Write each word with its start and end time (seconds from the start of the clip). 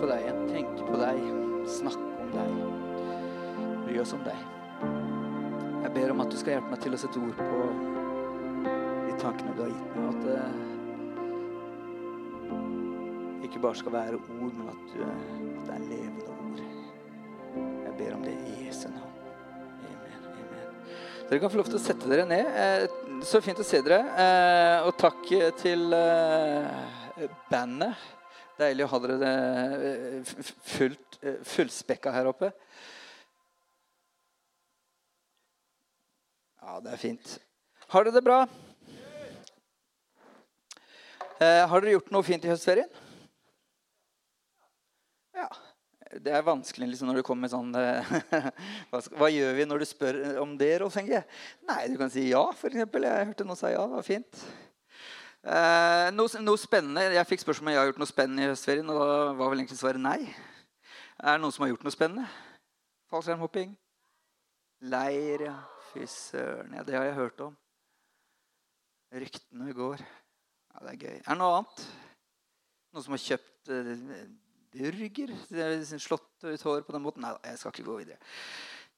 på 0.00 0.06
deg 0.10 0.18
igjen, 0.24 0.40
tenke 0.50 0.82
på 0.86 0.96
deg, 1.00 1.16
snakke 1.78 2.06
om 2.22 2.30
deg. 2.34 2.50
Bry 3.86 3.96
oss 4.02 4.14
om 4.16 4.22
deg. 4.26 4.40
Jeg 5.86 5.90
ber 5.94 6.12
om 6.12 6.20
at 6.24 6.30
du 6.32 6.36
skal 6.40 6.52
hjelpe 6.56 6.72
meg 6.72 6.80
til 6.82 6.96
å 6.96 7.00
sette 7.00 7.22
ord 7.22 7.36
på 7.38 7.58
de 9.06 9.12
tankene 9.22 9.54
du 9.56 9.60
har 9.62 9.72
gitt 9.72 9.90
meg. 9.96 10.06
At 10.10 10.20
det 10.26 10.40
ikke 13.46 13.62
bare 13.62 13.78
skal 13.78 13.94
være 13.94 14.18
ord, 14.18 14.52
men 14.58 14.66
at, 14.72 14.82
du, 14.90 14.96
at 15.06 15.64
det 15.68 15.74
er 15.76 15.84
levende 15.92 16.26
ord. 16.34 16.58
Jeg 17.86 17.92
ber 18.00 18.16
om 18.16 18.22
det 18.26 18.34
i 18.34 18.66
Jesu 18.66 18.86
navn. 18.90 19.14
Amen. 19.86 20.20
Amen. 20.32 20.68
Dere 21.30 21.40
kan 21.42 21.52
få 21.54 21.60
lov 21.62 21.70
til 21.70 21.78
å 21.78 21.84
sette 21.86 22.10
dere 22.10 22.26
ned. 22.28 22.46
Eh, 22.64 22.86
Så 23.24 23.40
fint 23.40 23.58
å 23.62 23.64
se 23.64 23.80
dere. 23.86 24.00
Eh, 24.20 24.78
Og 24.88 24.92
takk 25.00 25.22
til 25.62 25.80
eh, 25.96 26.66
bandet. 27.50 27.94
Deilig 28.56 28.86
å 28.86 28.92
ha 28.94 28.98
dere 29.04 29.30
eh, 29.76 30.36
fullt, 30.64 31.18
eh, 31.20 31.40
fullspekka 31.44 32.12
her 32.14 32.30
oppe. 32.30 32.48
Ja, 36.62 36.78
det 36.80 36.94
er 36.94 37.02
fint. 37.02 37.34
Har 37.92 38.06
dere 38.06 38.16
det 38.16 38.24
bra? 38.24 38.38
Eh, 41.36 41.62
har 41.68 41.84
dere 41.84 41.98
gjort 41.98 42.08
noe 42.16 42.24
fint 42.24 42.48
i 42.48 42.50
høstferien? 42.50 42.88
Ja. 45.36 45.50
Det 46.16 46.32
er 46.32 46.46
vanskelig 46.46 46.88
liksom, 46.88 47.10
når 47.10 47.20
du 47.20 47.26
kommer 47.26 47.44
med 47.44 47.52
sånn 47.52 47.74
eh, 47.76 48.12
hva, 48.88 49.02
skal, 49.04 49.18
hva 49.20 49.28
gjør 49.28 49.58
vi 49.58 49.66
når 49.68 49.82
du 49.82 49.88
spør 49.90 50.20
om 50.40 50.56
det, 50.56 50.70
Rolf 50.80 50.96
Inge? 51.02 51.26
Nei, 51.68 51.82
du 51.92 51.98
kan 52.00 52.08
si 52.14 52.30
ja, 52.30 52.40
f.eks. 52.54 52.78
Jeg 52.80 53.28
hørte 53.28 53.44
noen 53.44 53.60
si 53.60 53.74
ja. 53.74 53.84
Det 53.84 53.98
var 53.98 54.06
fint. 54.06 54.46
Eh, 55.46 56.08
noe, 56.10 56.40
noe 56.42 56.58
spennende. 56.58 57.04
Jeg 57.14 57.28
fikk 57.30 57.44
spørsmål 57.44 57.68
om 57.68 57.70
jeg 57.70 57.78
har 57.78 57.88
gjort 57.92 58.00
noe 58.02 58.10
spennende 58.10 58.42
i 58.42 58.50
høstferien. 58.50 58.88
Og 58.90 58.98
da 58.98 59.18
var 59.38 59.52
vel 59.52 59.62
egentlig 59.62 59.78
svaret 59.78 60.02
nei. 60.02 60.18
Er 61.22 61.36
det 61.36 61.42
noen 61.44 61.54
som 61.54 61.62
har 61.62 61.70
gjort 61.70 61.86
noe 61.86 61.94
spennende? 61.94 62.24
Fallskjermhopping? 63.12 63.76
Leir, 64.90 65.46
ja. 65.46 65.54
Fy 65.92 66.02
søren. 66.10 66.74
Ja, 66.74 66.82
det 66.82 66.98
har 66.98 67.06
jeg 67.06 67.18
hørt 67.20 67.44
om. 67.46 67.54
Ryktene 69.14 69.70
går. 69.76 70.02
Ja, 70.02 70.82
det 70.82 70.96
er 70.96 70.98
gøy. 71.04 71.14
Er 71.20 71.30
det 71.30 71.38
noe 71.38 71.60
annet? 71.60 71.86
Noen 72.90 73.06
som 73.06 73.14
har 73.14 73.22
kjøpt 73.22 73.70
eh, 73.76 73.92
burger? 74.74 75.36
Er 75.54 75.86
Slått 76.02 76.42
ut 76.42 76.66
hår 76.66 76.82
på 76.82 76.96
den 76.96 77.06
måten? 77.06 77.22
Nei 77.22 77.36
da, 77.36 77.52
jeg 77.52 77.62
skal 77.62 77.70
ikke 77.70 77.86
gå 77.86 78.00
videre. 78.02 78.18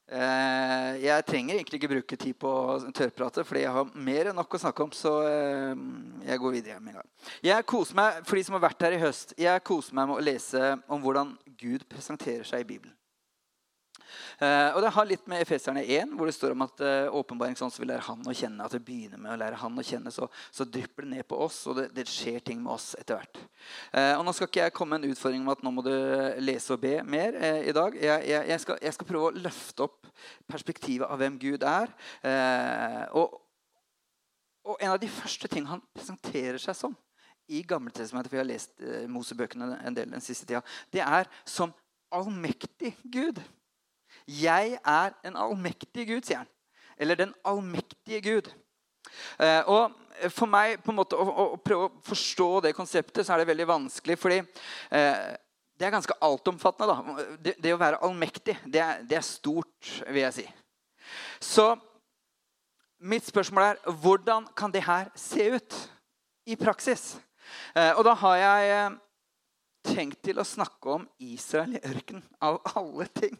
Eh, 0.09 0.93
jeg 1.03 1.25
trenger 1.27 1.55
egentlig 1.55 1.77
ikke 1.77 1.91
bruke 1.91 2.17
tid 2.17 2.37
på 2.41 2.51
tørrprate, 2.97 3.43
fordi 3.45 3.61
jeg 3.61 3.73
har 3.75 3.91
mer 3.93 4.31
enn 4.31 4.39
nok 4.39 4.57
å 4.57 4.61
snakke 4.63 4.87
om. 4.87 4.93
Så 4.95 5.11
eh, 5.29 5.83
jeg 6.25 6.41
går 6.41 6.55
videre 6.57 6.79
med 6.81 6.95
en 6.95 7.01
gang. 7.01 7.09
Jeg 7.45 7.67
koser 7.69 7.99
meg, 7.99 8.21
For 8.25 8.39
de 8.39 8.45
som 8.47 8.57
har 8.57 8.65
vært 8.65 8.87
her 8.87 8.97
i 8.97 9.03
høst, 9.03 9.35
jeg 9.37 9.65
koser 9.69 9.97
meg 9.99 10.09
med 10.09 10.17
å 10.17 10.25
lese 10.31 10.71
om 10.89 11.03
hvordan 11.03 11.35
Gud 11.59 11.85
presenterer 11.91 12.47
seg 12.47 12.65
i 12.65 12.71
Bibelen. 12.73 12.95
Eh, 14.39 14.69
og 14.75 14.81
Det 14.83 14.91
har 14.95 15.07
litt 15.09 15.25
med 15.29 15.43
Efeserne 15.43 15.83
1, 15.83 16.13
hvor 16.17 16.29
det 16.29 16.35
står 16.35 16.55
om 16.55 16.65
at 16.65 16.83
uh, 16.83 17.17
åpenbaring 17.19 17.57
sånn 17.59 17.71
så 17.73 17.81
vi 17.83 17.89
lærer 17.89 18.05
han 18.07 18.23
å 18.25 18.35
kjenne. 18.35 18.65
At 18.65 18.75
det 18.75 18.81
begynner 18.85 19.21
med 19.21 19.33
å 19.33 19.39
lære 19.39 19.59
han 19.61 19.79
å 19.79 19.85
kjenne, 19.85 20.13
så, 20.13 20.29
så 20.51 20.67
drypper 20.67 21.05
det 21.05 21.13
ned 21.17 21.27
på 21.29 21.39
oss, 21.45 21.61
og 21.69 21.79
det, 21.79 21.87
det 21.95 22.07
skjer 22.09 22.39
ting 22.45 22.61
med 22.63 22.73
oss 22.75 22.93
etter 22.99 23.19
hvert. 23.19 23.41
Eh, 23.91 24.13
og 24.17 24.23
Nå 24.27 24.35
skal 24.35 24.49
ikke 24.51 24.63
jeg 24.65 24.75
komme 24.77 24.97
med 24.97 25.09
en 25.09 25.15
utfordring 25.15 25.43
om 25.43 25.53
at 25.53 25.65
nå 25.65 25.73
må 25.73 25.83
du 25.85 25.93
lese 26.43 26.75
og 26.75 26.81
be 26.83 26.95
mer 27.03 27.37
eh, 27.37 27.61
i 27.69 27.75
dag. 27.75 27.97
Jeg, 27.99 28.25
jeg, 28.29 28.47
jeg, 28.53 28.63
skal, 28.65 28.79
jeg 28.87 28.97
skal 28.97 29.11
prøve 29.11 29.29
å 29.29 29.43
løfte 29.49 29.85
opp 29.89 30.09
perspektivet 30.49 31.07
av 31.09 31.19
hvem 31.21 31.37
Gud 31.41 31.67
er. 31.67 31.93
Eh, 32.25 33.03
og, 33.19 33.37
og 34.69 34.79
en 34.79 34.95
av 34.95 34.99
de 35.01 35.11
første 35.11 35.51
ting 35.51 35.67
han 35.69 35.83
presenterer 35.95 36.59
seg 36.61 36.77
som 36.77 36.97
i 37.49 37.63
Gammeltestamentet, 37.65 38.29
for 38.29 38.37
jeg 38.37 38.45
har 38.45 38.51
lest 38.51 38.83
eh, 38.83 39.05
Mosebøkene 39.09 39.79
en 39.85 39.95
del 39.97 40.11
den 40.11 40.23
siste 40.23 40.45
tida, 40.45 40.61
det 40.93 41.01
er 41.01 41.29
som 41.47 41.73
allmektig 42.13 42.93
Gud. 43.03 43.41
Jeg 44.29 44.77
er 44.77 45.15
en 45.25 45.37
allmektig 45.39 46.05
Gud, 46.09 46.25
sier 46.27 46.43
han. 46.43 46.51
Eller 46.99 47.17
den 47.17 47.33
allmektige 47.47 48.21
Gud. 48.21 48.51
Eh, 49.39 49.63
og 49.65 49.95
For 50.35 50.51
meg 50.51 50.81
på 50.83 50.91
en 50.91 50.97
måte 50.99 51.15
å, 51.15 51.23
å, 51.23 51.43
prøve 51.63 51.87
å 51.87 52.01
forstå 52.03 52.49
det 52.65 52.75
konseptet, 52.75 53.23
så 53.23 53.33
er 53.33 53.41
det 53.41 53.51
veldig 53.53 53.69
vanskelig. 53.69 54.17
fordi 54.19 54.41
eh, 54.43 55.29
det 55.79 55.87
er 55.87 55.95
ganske 55.95 56.17
altomfattende. 56.21 56.91
da. 56.91 57.27
Det, 57.39 57.53
det 57.63 57.73
å 57.73 57.79
være 57.79 58.01
allmektig, 58.03 58.57
det 58.67 58.81
er, 58.83 59.05
det 59.07 59.15
er 59.17 59.23
stort, 59.23 59.93
vil 60.09 60.25
jeg 60.25 60.35
si. 60.35 60.47
Så 61.39 61.71
mitt 62.99 63.25
spørsmål 63.25 63.63
er 63.63 63.93
hvordan 64.03 64.49
kan 64.59 64.73
det 64.75 64.83
her 64.83 65.07
se 65.15 65.47
ut 65.55 65.77
i 66.51 66.59
praksis? 66.59 67.13
Eh, 67.75 67.93
og 67.95 68.03
da 68.05 68.13
har 68.19 68.35
jeg 68.41 68.73
eh, 68.75 68.97
tenkt 69.87 70.19
til 70.27 70.39
å 70.39 70.47
snakke 70.47 70.99
om 70.99 71.07
Israel 71.23 71.77
i 71.79 71.83
ørkenen, 71.93 72.25
av 72.43 72.59
alle 72.75 73.07
ting. 73.15 73.39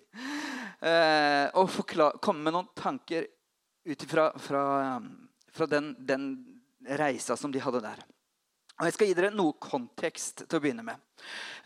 Eh, 0.79 1.49
og 1.59 1.67
forklare, 1.73 2.21
komme 2.23 2.45
med 2.45 2.55
noen 2.55 2.69
tanker 2.77 3.25
ut 3.89 4.03
ifra 4.05 4.29
fra, 4.39 4.61
fra 5.51 5.67
den, 5.67 5.91
den 5.99 6.29
reisa 6.99 7.35
som 7.37 7.51
de 7.51 7.59
hadde 7.59 7.81
der. 7.83 7.99
Og 8.79 8.87
Jeg 8.87 8.95
skal 8.95 9.09
gi 9.09 9.17
dere 9.17 9.33
noe 9.35 9.57
kontekst 9.59 10.45
til 10.45 10.55
å 10.55 10.63
begynne 10.63 10.85
med. 10.87 11.01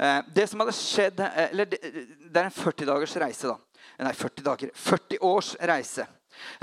Eh, 0.02 0.20
det 0.34 0.48
som 0.50 0.64
hadde 0.64 0.74
skjedd, 0.74 1.22
eh, 1.22 1.52
eller 1.52 1.70
det, 1.70 1.80
det 2.26 2.42
er 2.42 2.50
en 2.50 2.58
40 2.58 2.90
dagers 2.90 3.16
reise. 3.22 3.54
da. 3.54 3.86
Nei, 4.02 4.16
40 4.18 4.48
dager. 4.50 4.74
40 4.74 5.22
års 5.22 5.54
reise. 5.62 6.08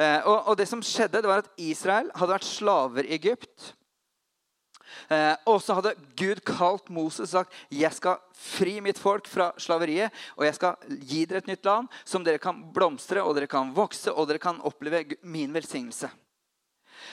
Og, 0.01 0.49
og 0.51 0.57
det 0.59 0.65
som 0.67 0.81
skjedde, 0.83 1.21
det 1.23 1.31
var 1.31 1.45
at 1.45 1.53
Israel 1.63 2.09
hadde 2.19 2.35
vært 2.35 2.49
slaver 2.49 3.07
i 3.07 3.15
Egypt. 3.15 3.69
Eh, 5.09 5.35
og 5.51 5.61
så 5.63 5.77
hadde 5.79 5.97
Gud 6.19 6.43
kalt 6.47 6.91
Moses 6.93 7.31
og 7.31 7.41
sagt 7.41 7.57
jeg 7.75 7.93
skal 7.97 8.21
fri 8.37 8.79
mitt 8.85 8.99
folk 9.01 9.29
fra 9.31 9.51
slaveriet. 9.61 10.15
Og 10.39 10.47
jeg 10.49 10.57
skal 10.59 10.97
gi 11.03 11.25
dere 11.27 11.45
et 11.45 11.53
nytt 11.53 11.69
land 11.69 12.01
som 12.05 12.25
dere 12.27 12.43
kan 12.43 12.63
blomstre 12.75 13.25
og 13.25 13.37
dere 13.39 13.51
kan 13.51 13.75
vokse 13.77 14.13
og 14.13 14.29
dere 14.31 14.43
kan 14.43 14.61
oppleve 14.67 15.05
min 15.23 15.55
velsignelse. 15.55 16.11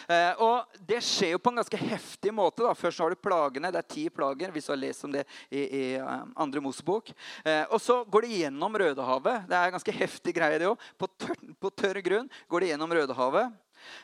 Eh, 0.08 0.34
og 0.44 0.80
Det 0.88 1.00
skjer 1.04 1.34
jo 1.36 1.42
på 1.42 1.52
en 1.52 1.62
ganske 1.62 1.80
heftig 1.80 2.34
måte. 2.34 2.64
da. 2.64 2.74
Først 2.74 3.00
har 3.00 3.10
du 3.10 3.16
plagene. 3.16 3.72
Det 3.72 3.80
er 3.80 3.94
ti 3.94 4.10
plager. 4.10 4.52
hvis 4.52 4.66
du 4.66 4.72
har 4.72 4.78
lest 4.80 5.04
om 5.04 5.12
det 5.12 5.26
i, 5.52 5.60
i 5.60 5.84
eh, 5.96 6.24
andre 6.36 6.62
Mosebok. 6.62 7.12
Eh, 7.46 7.66
og 7.72 7.82
så 7.82 8.04
går 8.06 8.22
de 8.22 8.42
gjennom 8.44 8.74
Rødehavet. 8.74 9.48
Det 9.48 9.56
er 9.56 9.66
en 9.66 9.78
ganske 9.78 9.98
heftig 10.00 10.36
greie, 10.36 10.60
det 10.60 10.68
òg. 10.68 10.80
På, 10.98 11.08
tør, 11.08 11.36
på 11.60 11.70
tørr 11.76 12.02
grunn 12.02 12.32
går 12.50 12.62
de 12.62 12.72
gjennom 12.74 12.92
Rødehavet. 12.92 13.54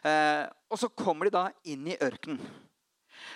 Eh, 0.04 0.46
og 0.70 0.80
så 0.80 0.90
kommer 0.90 1.28
de 1.28 1.36
da 1.36 1.50
inn 1.66 1.88
i 1.88 2.00
ørkenen. 2.00 2.40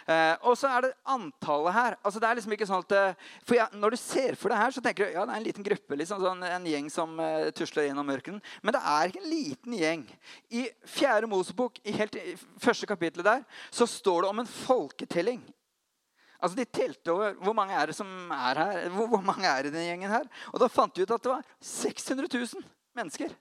Eh, 0.05 0.35
og 0.47 0.57
så 0.59 0.69
er 0.71 0.87
det 0.87 0.93
antallet 1.07 1.75
her. 1.75 1.97
altså 2.03 2.21
det 2.21 2.29
er 2.29 2.39
liksom 2.39 2.55
ikke 2.55 2.69
sånn 2.69 2.85
at 2.85 2.95
eh, 2.97 3.27
for 3.47 3.57
jeg, 3.57 3.67
Når 3.81 3.95
du 3.95 3.99
ser 4.01 4.37
for 4.39 4.53
deg 4.53 4.61
her, 4.61 4.75
så 4.75 4.83
tenker 4.83 5.07
du 5.07 5.17
ja, 5.17 5.25
det 5.25 5.35
er 5.35 5.41
en 5.41 5.47
liten 5.47 5.65
gruppe. 5.65 5.99
liksom 5.99 6.21
sånn 6.23 6.43
En 6.47 6.69
gjeng 6.69 6.89
som 6.93 7.17
eh, 7.23 7.49
tusler 7.57 7.89
gjennom 7.89 8.07
mørken. 8.07 8.41
Men 8.61 8.77
det 8.77 8.83
er 8.83 9.11
ikke 9.11 9.23
en 9.23 9.31
liten 9.31 9.77
gjeng. 9.77 10.07
I 10.51 10.67
fjerde 10.85 11.29
Mosebok, 11.31 11.81
i 11.83 11.95
helt 11.95 12.17
i 12.19 12.35
første 12.61 12.89
kapittel 12.89 13.25
der, 13.25 13.45
så 13.71 13.87
står 13.89 14.25
det 14.25 14.33
om 14.33 14.43
en 14.43 14.51
folketelling. 14.51 15.41
Altså 16.37 16.59
De 16.59 16.65
telte 16.69 17.13
over 17.13 17.33
hvor 17.41 17.55
mange 17.57 17.73
er 17.73 17.89
det 17.89 17.97
som 17.97 18.31
er 18.31 18.61
her. 18.61 18.89
Hvor, 18.93 19.09
hvor 19.15 19.25
mange 19.25 19.49
er 19.49 19.67
i 19.67 19.73
den 19.73 19.87
gjengen 19.87 20.13
her? 20.13 20.29
Og 20.53 20.61
da 20.61 20.69
fant 20.71 20.93
de 20.95 21.05
ut 21.05 21.13
at 21.15 21.23
det 21.23 21.33
var 21.33 21.45
600 21.61 22.29
000 22.29 22.65
mennesker. 22.97 23.33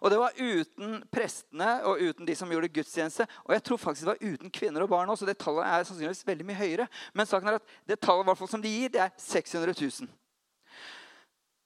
Og 0.00 0.10
det 0.12 0.18
var 0.20 0.38
uten 0.38 1.00
prestene 1.12 1.70
og 1.88 2.02
uten 2.02 2.28
de 2.28 2.36
som 2.38 2.50
gjorde 2.52 2.70
gudstjeneste. 2.72 3.26
Og 3.44 3.54
jeg 3.56 3.64
tror 3.66 3.80
faktisk 3.82 4.06
det 4.06 4.12
var 4.12 4.34
uten 4.34 4.52
kvinner 4.54 4.84
og 4.84 4.92
barn 4.92 5.10
også. 5.12 5.26
Det 5.28 5.38
tallet 5.40 5.66
er 5.66 5.86
sannsynligvis 5.88 6.26
veldig 6.26 6.46
mye 6.48 6.60
høyere. 6.60 6.86
Men 7.14 7.28
saken 7.28 7.50
er 7.50 7.58
at 7.60 7.74
det 7.88 8.00
tallet 8.00 8.44
som 8.50 8.62
de 8.62 8.72
gir, 8.72 8.92
det 8.94 9.02
er 9.04 9.12
600 9.18 9.74
000. 9.80 10.08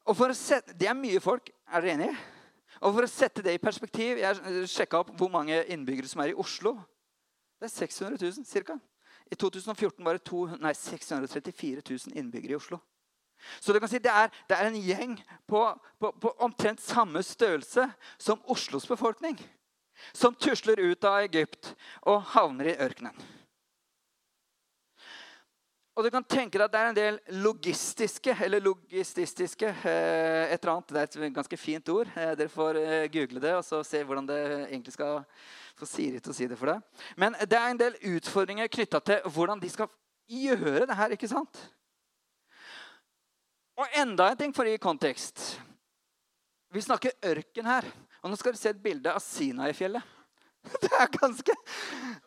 Og 0.09 0.17
for 0.17 0.33
å 0.33 0.37
sette, 0.37 0.73
Det 0.73 0.89
er 0.89 0.97
mye 0.97 1.21
folk. 1.21 1.51
Er 1.69 1.84
dere 1.84 1.95
enige? 1.99 2.19
Og 2.81 2.95
for 2.95 3.05
å 3.05 3.11
sette 3.11 3.43
det 3.43 3.56
i 3.56 3.61
perspektiv 3.61 4.21
Jeg 4.21 4.69
sjekka 4.71 5.00
opp 5.03 5.11
hvor 5.19 5.31
mange 5.33 5.65
innbyggere 5.67 6.09
som 6.09 6.23
er 6.23 6.33
i 6.33 6.39
Oslo. 6.39 6.77
Det 7.59 7.67
er 7.67 7.75
600 7.75 8.19
000 8.23 8.67
ca. 8.69 8.79
I 9.29 9.37
2014 9.37 10.05
var 10.05 10.17
det 10.17 10.25
to, 10.25 10.47
nei, 10.62 10.73
634 10.73 11.82
000 11.85 12.17
innbyggere 12.17 12.55
i 12.55 12.56
Oslo. 12.56 12.79
Så 13.61 13.73
du 13.73 13.81
kan 13.81 13.90
si 13.90 14.00
det 14.02 14.12
er, 14.12 14.32
det 14.49 14.58
er 14.58 14.69
en 14.69 14.81
gjeng 14.82 15.17
på, 15.49 15.62
på, 16.00 16.12
på 16.20 16.35
omtrent 16.44 16.82
samme 16.82 17.23
størrelse 17.23 17.88
som 18.19 18.43
Oslos 18.50 18.88
befolkning. 18.88 19.38
Som 20.14 20.37
tusler 20.38 20.79
ut 20.79 21.05
av 21.08 21.25
Egypt 21.26 21.73
og 22.06 22.23
havner 22.35 22.73
i 22.73 22.79
ørkenen. 22.79 23.17
Og 25.99 26.05
du 26.06 26.12
kan 26.14 26.23
tenke 26.23 26.55
deg 26.55 26.69
at 26.69 26.75
Det 26.75 26.81
er 26.81 26.88
en 26.93 26.96
del 26.96 27.17
logistiske 27.43 28.35
eller 28.46 28.62
logististiske 28.62 29.67
eh, 29.67 30.52
et 30.55 30.61
eller 30.61 30.76
annet, 30.76 30.93
Det 30.93 31.00
er 31.00 31.25
et 31.26 31.35
ganske 31.35 31.58
fint 31.58 31.88
ord. 31.90 32.12
Eh, 32.14 32.35
dere 32.38 32.52
får 32.52 32.79
eh, 32.79 33.08
google 33.11 33.43
det 33.43 33.56
og 33.56 33.64
så 33.67 33.82
se 33.82 34.05
hvordan 34.06 34.29
det 34.29 34.38
egentlig 34.69 34.94
skal 34.94 35.25
få 35.79 35.88
Siri 35.90 36.20
til 36.20 36.31
å 36.31 36.37
si 36.37 36.46
det 36.46 36.58
for 36.58 36.70
deg. 36.70 37.02
Men 37.19 37.35
det 37.43 37.58
er 37.58 37.73
en 37.73 37.82
del 37.82 37.99
utfordringer 38.14 38.70
knytta 38.70 39.02
til 39.11 39.26
hvordan 39.26 39.58
de 39.58 39.73
skal 39.75 39.90
gjøre 40.31 40.87
det 40.87 40.99
her. 41.00 41.17
ikke 41.19 41.31
sant? 41.31 41.58
Og 43.78 43.98
enda 44.00 44.32
en 44.32 44.38
ting 44.38 44.54
for 44.54 44.66
å 44.66 44.72
gi 44.72 44.80
kontekst. 44.82 45.42
Vi 46.75 46.82
snakker 46.82 47.14
ørken 47.30 47.69
her. 47.69 47.86
Og 48.22 48.32
nå 48.32 48.38
skal 48.38 48.54
du 48.54 48.58
se 48.58 48.72
et 48.72 48.80
bilde 48.82 49.12
av 49.12 49.22
Sinai-fjellet. 49.22 50.14
Det 50.82 50.90
er 50.90 51.06
ganske, 51.14 51.54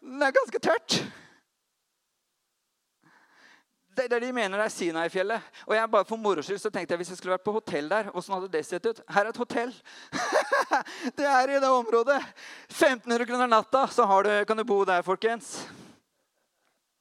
det 0.02 0.26
er 0.26 0.34
ganske 0.34 0.60
tørt. 0.64 0.96
Det 3.92 4.06
er 4.06 4.14
det 4.14 4.22
de 4.24 4.32
mener 4.34 4.64
er 4.64 4.72
Sinai-fjellet. 4.72 5.44
Og 5.68 5.76
jeg 5.76 5.92
bare 5.92 6.08
for 6.08 6.18
moro 6.18 6.42
skyld 6.42 6.62
så 6.64 6.72
tenkte 6.72 6.96
jeg 6.96 7.02
hvis 7.04 7.12
jeg 7.12 7.20
skulle 7.20 7.36
vært 7.36 7.44
på 7.46 7.54
hotell 7.54 7.92
der, 7.92 8.10
åssen 8.16 8.34
hadde 8.34 8.50
det 8.54 8.64
sett 8.66 8.88
ut? 8.88 9.04
Her 9.12 9.28
er 9.28 9.34
et 9.34 9.42
hotell. 9.44 9.76
det 11.20 11.28
er 11.28 11.52
i 11.52 11.60
det 11.60 11.70
området. 11.70 12.18
1500 12.72 13.28
kroner 13.30 13.52
natta, 13.52 13.84
så 13.92 14.08
du, 14.24 14.32
kan 14.48 14.58
du 14.58 14.66
bo 14.66 14.80
der, 14.88 15.04
folkens. 15.06 15.54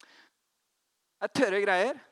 Det 0.03 1.31
er 1.31 1.37
tørre 1.41 1.63
greier. 1.63 2.05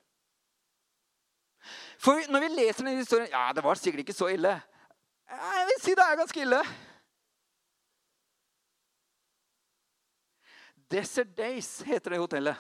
For 1.99 2.29
når 2.31 2.45
vi 2.45 2.51
leser 2.55 2.85
denne 2.85 3.01
historien 3.01 3.33
Ja, 3.33 3.49
det 3.55 3.65
var 3.65 3.79
sikkert 3.79 4.05
ikke 4.05 4.17
så 4.17 4.31
ille. 4.31 4.55
Jeg 5.29 5.65
vil 5.69 5.81
si 5.83 5.95
det 5.99 6.05
er 6.05 6.21
ganske 6.21 6.45
ille. 6.45 6.61
Desert 10.89 11.35
Days 11.37 11.83
heter 11.85 12.15
det 12.15 12.21
hotellet. 12.23 12.57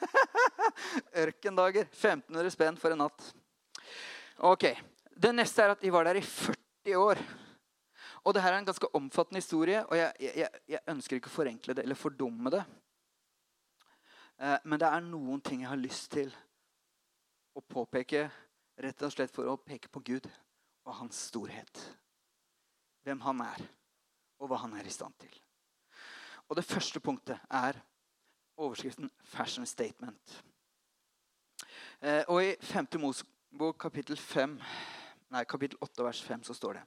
Ørkendager. 1.22 1.86
1500 1.92 2.50
spenn 2.50 2.80
for 2.80 2.94
en 2.94 3.04
natt. 3.04 3.28
Ok, 4.50 4.72
Det 5.20 5.34
neste 5.36 5.62
er 5.62 5.74
at 5.74 5.82
de 5.82 5.92
var 5.92 6.08
der 6.08 6.16
i 6.16 6.24
40 6.24 6.96
år. 6.96 7.20
Og 8.24 8.34
det 8.34 8.42
her 8.42 8.54
er 8.54 8.58
en 8.58 8.68
ganske 8.68 8.88
omfattende 8.96 9.40
historie, 9.40 9.84
og 9.86 9.96
jeg, 9.96 10.12
jeg, 10.20 10.48
jeg 10.68 10.80
ønsker 10.88 11.16
ikke 11.16 11.28
å 11.28 11.34
forenkle 11.34 11.76
det 11.76 11.84
eller 11.84 11.96
fordumme 11.96 12.52
det. 12.52 12.62
Eh, 14.40 14.56
men 14.64 14.80
det 14.80 14.88
er 14.88 15.04
noen 15.04 15.40
ting 15.44 15.62
jeg 15.62 15.70
har 15.70 15.80
lyst 15.80 16.10
til 16.16 16.32
å 17.56 17.60
påpeke, 17.60 18.26
rett 18.80 19.02
og 19.04 19.12
slett 19.12 19.32
for 19.34 19.48
å 19.50 19.58
peke 19.60 19.90
på 19.92 20.02
Gud 20.04 20.26
og 20.86 20.94
hans 21.02 21.18
storhet. 21.30 21.82
Hvem 23.04 23.20
han 23.24 23.42
er, 23.44 23.64
og 24.40 24.50
hva 24.50 24.60
han 24.62 24.74
er 24.78 24.88
i 24.88 24.92
stand 24.92 25.14
til. 25.20 25.32
Og 26.48 26.56
det 26.58 26.66
første 26.66 27.00
punktet 27.00 27.38
er 27.50 27.78
overskriften 28.56 29.10
'Fashion 29.22 29.66
Statement'. 29.66 30.42
Eh, 32.00 32.24
og 32.28 32.44
i 32.44 32.56
5. 32.60 32.86
Mosebok 32.98 33.78
kapittel 33.78 34.16
5, 34.16 34.60
nei, 35.30 35.44
kapittel 35.44 35.78
8 35.80 36.04
vers 36.04 36.22
5 36.22 36.42
så 36.42 36.54
står 36.54 36.72
det 36.72 36.82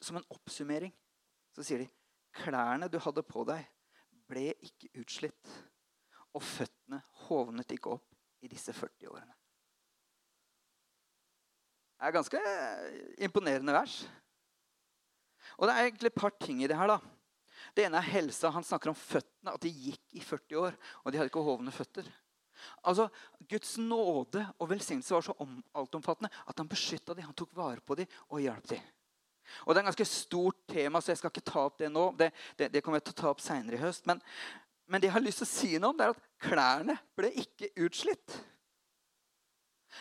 Som 0.00 0.16
en 0.16 0.24
oppsummering 0.30 0.94
så 1.52 1.62
sier 1.62 1.78
de 1.78 1.88
klærne 2.32 2.88
du 2.88 2.98
hadde 2.98 3.22
på 3.22 3.44
deg, 3.44 3.66
ble 4.28 4.54
ikke 4.64 4.88
utslitt, 5.02 5.50
og 6.32 6.42
føttene 6.42 7.02
hovnet 7.26 7.70
ikke 7.70 7.90
opp 7.90 8.14
i 8.40 8.48
disse 8.48 8.72
40 8.72 9.08
årene. 9.12 9.41
Er 12.02 12.14
ganske 12.14 12.40
imponerende 13.22 13.74
vers. 13.76 14.00
Og 15.58 15.68
det 15.68 15.74
er 15.74 15.86
egentlig 15.86 16.10
et 16.10 16.18
par 16.18 16.34
ting 16.40 16.62
i 16.62 16.66
det 16.70 16.76
her. 16.78 16.90
da. 16.90 16.98
Det 17.76 17.86
ene 17.86 18.00
er 18.00 18.10
helsa. 18.10 18.50
Han 18.50 18.66
snakker 18.66 18.90
om 18.90 18.98
føttene, 18.98 19.54
at 19.54 19.62
de 19.62 19.70
gikk 19.70 20.18
i 20.18 20.24
40 20.24 20.58
år. 20.58 20.78
Og 21.04 21.12
de 21.12 21.20
hadde 21.20 21.30
ikke 21.30 21.44
hovne 21.46 21.74
føtter. 21.74 22.08
Altså, 22.86 23.08
Guds 23.50 23.76
nåde 23.78 24.42
og 24.58 24.70
velsignelse 24.70 25.14
var 25.14 25.24
så 25.26 25.34
altomfattende 25.74 26.30
at 26.46 26.58
han 26.58 26.68
beskytta 26.70 27.14
dem, 27.14 27.26
han 27.26 27.38
tok 27.38 27.54
vare 27.56 27.80
på 27.80 27.96
dem 27.98 28.10
og 28.28 28.42
hjalp 28.42 28.68
dem. 28.70 28.90
Og 29.66 29.74
Det 29.74 29.80
er 29.80 29.82
et 29.82 29.90
ganske 29.90 30.04
stort 30.08 30.60
tema, 30.68 31.00
så 31.00 31.12
jeg 31.12 31.18
skal 31.18 31.32
ikke 31.32 31.50
ta 31.50 31.64
opp 31.66 31.78
det 31.78 31.90
nå. 31.92 32.04
Det, 32.18 32.30
det, 32.58 32.70
det 32.72 32.82
kommer 32.82 33.00
jeg 33.00 33.08
til 33.08 33.16
å 33.16 33.20
ta 33.22 33.32
opp 33.32 33.42
seinere 33.42 33.76
i 33.76 33.82
høst. 33.82 34.06
Men, 34.06 34.22
men, 34.86 35.00
det 35.00 35.10
jeg 35.10 35.16
har 35.16 35.24
lyst 35.24 35.42
til 35.42 35.48
å 35.48 35.52
si 35.52 35.72
noe 35.78 35.90
om, 35.90 35.98
det 35.98 36.06
er 36.06 36.14
at 36.14 36.24
klærne 36.46 36.96
ble 37.18 37.32
ikke 37.42 37.72
utslitt. 37.84 38.38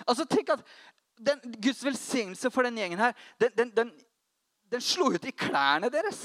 Altså, 0.05 0.25
tenk 0.29 0.53
at 0.53 0.63
den, 1.25 1.41
Guds 1.61 1.83
velsignelse 1.85 2.51
for 2.53 2.67
den 2.67 2.79
gjengen 2.81 3.01
her, 3.01 3.13
den, 3.41 3.53
den, 3.57 3.91
den, 4.71 4.83
slo 4.83 5.11
ut 5.13 5.25
i 5.27 5.33
klærne 5.35 5.91
deres. 5.93 6.23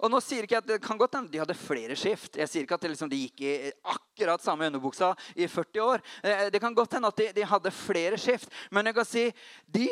Og 0.00 0.08
nå 0.12 0.20
sier 0.22 0.46
ikke 0.46 0.60
at 0.60 0.68
Det 0.68 0.78
kan 0.82 0.98
godt 0.98 1.18
hende 1.18 1.32
de 1.32 1.40
hadde 1.42 1.56
flere 1.58 1.96
skift. 1.98 2.38
Jeg 2.38 2.48
sier 2.48 2.64
ikke 2.64 2.78
at 2.78 2.86
liksom, 2.88 3.10
de 3.10 3.18
gikk 3.24 3.42
i 3.44 3.54
akkurat 3.92 4.44
samme 4.44 4.68
underbuksa 4.70 5.12
i 5.36 5.48
40 5.50 5.82
år. 5.84 6.04
Eh, 6.22 6.46
det 6.54 6.62
kan 6.62 6.74
godt 6.74 6.96
hende 6.96 7.10
at 7.10 7.18
de, 7.18 7.28
de 7.36 7.48
hadde 7.50 7.74
flere 7.74 8.18
skift. 8.18 8.48
Men 8.70 8.88
jeg 8.88 8.96
kan 8.96 9.08
si, 9.08 9.24
de 9.66 9.88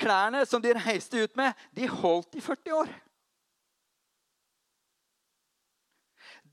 klærne 0.00 0.44
som 0.46 0.62
de 0.62 0.74
reiste 0.76 1.24
ut 1.24 1.36
med, 1.36 1.56
de 1.76 1.88
holdt 1.88 2.38
i 2.38 2.44
40 2.44 2.76
år. 2.82 2.94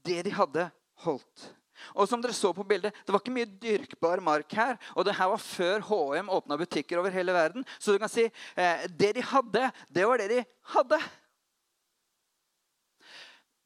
Det 0.07 0.23
de 0.25 0.31
hadde, 0.31 0.69
holdt. 1.03 1.51
Og 1.95 2.07
som 2.09 2.21
dere 2.24 2.35
så 2.35 2.53
på 2.56 2.65
bildet, 2.68 2.95
Det 3.06 3.13
var 3.13 3.21
ikke 3.21 3.35
mye 3.35 3.51
dyrkbar 3.62 4.24
mark 4.24 4.53
her. 4.53 4.77
Og 4.95 5.06
det 5.06 5.15
her 5.15 5.29
var 5.29 5.44
før 5.44 5.85
HM 5.88 6.29
åpna 6.29 6.57
butikker 6.57 7.00
over 7.00 7.13
hele 7.13 7.33
verden. 7.33 7.65
Så 7.79 7.94
du 7.94 8.00
kan 8.00 8.12
si 8.12 8.27
eh, 8.56 8.88
det 8.88 9.13
de 9.18 9.21
hadde, 9.21 9.71
det 9.89 10.07
var 10.07 10.18
det 10.18 10.29
de 10.31 10.44
hadde. 10.74 11.00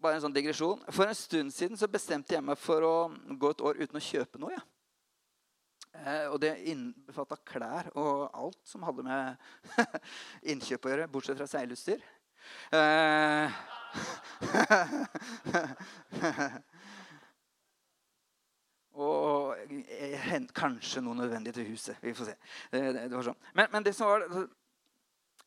Bare 0.02 0.18
en 0.18 0.26
sånn 0.26 0.34
digresjon. 0.34 0.82
For 0.90 1.06
en 1.06 1.16
stund 1.16 1.54
siden 1.54 1.78
så 1.78 1.88
bestemte 1.92 2.34
jeg 2.34 2.44
meg 2.44 2.58
for 2.58 2.82
å 2.86 2.96
gå 3.38 3.52
et 3.54 3.62
år 3.62 3.84
uten 3.84 4.00
å 4.00 4.04
kjøpe 4.04 4.42
noe. 4.42 4.56
Ja. 4.56 4.62
Eh, 5.92 6.28
og 6.32 6.40
det 6.42 6.56
innbefatta 6.72 7.36
klær 7.46 7.92
og 8.00 8.32
alt 8.32 8.58
som 8.66 8.84
hadde 8.88 9.04
med 9.06 9.36
innkjøp 10.54 10.88
å 10.88 10.92
gjøre, 10.94 11.12
bortsett 11.12 11.38
fra 11.38 11.48
seilutstyr. 11.52 12.02
Eh, 12.74 13.52
og 19.02 19.58
eh, 19.58 19.61
kanskje 20.58 21.04
noe 21.04 21.18
nødvendig 21.18 21.54
til 21.56 21.70
huset. 21.72 22.00
Vi 22.02 22.14
får 22.18 22.32
se. 22.32 22.36
Det, 22.72 22.82
det, 22.96 23.06
det 23.12 23.24
sånn. 23.28 23.40
men, 23.54 23.70
men, 23.74 23.86
det 23.86 23.96
som 23.98 24.12
var 24.12 24.26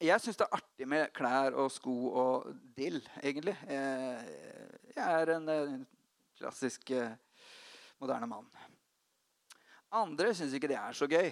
jeg 0.03 0.21
syns 0.21 0.37
det 0.37 0.47
er 0.49 0.57
artig 0.59 0.87
med 0.91 1.13
klær 1.15 1.55
og 1.63 1.71
sko 1.73 1.95
og 2.11 2.49
dill, 2.77 2.99
egentlig. 3.23 3.55
Eh, 3.71 4.25
jeg 4.97 5.05
er 5.05 5.31
en 5.37 5.85
klassisk 6.37 6.91
eh, 6.91 7.15
moderne 8.03 8.29
mann. 8.29 8.49
Andre 9.95 10.35
syns 10.35 10.55
ikke 10.57 10.69
det 10.73 10.81
er 10.81 10.97
så 10.99 11.07
gøy. 11.09 11.31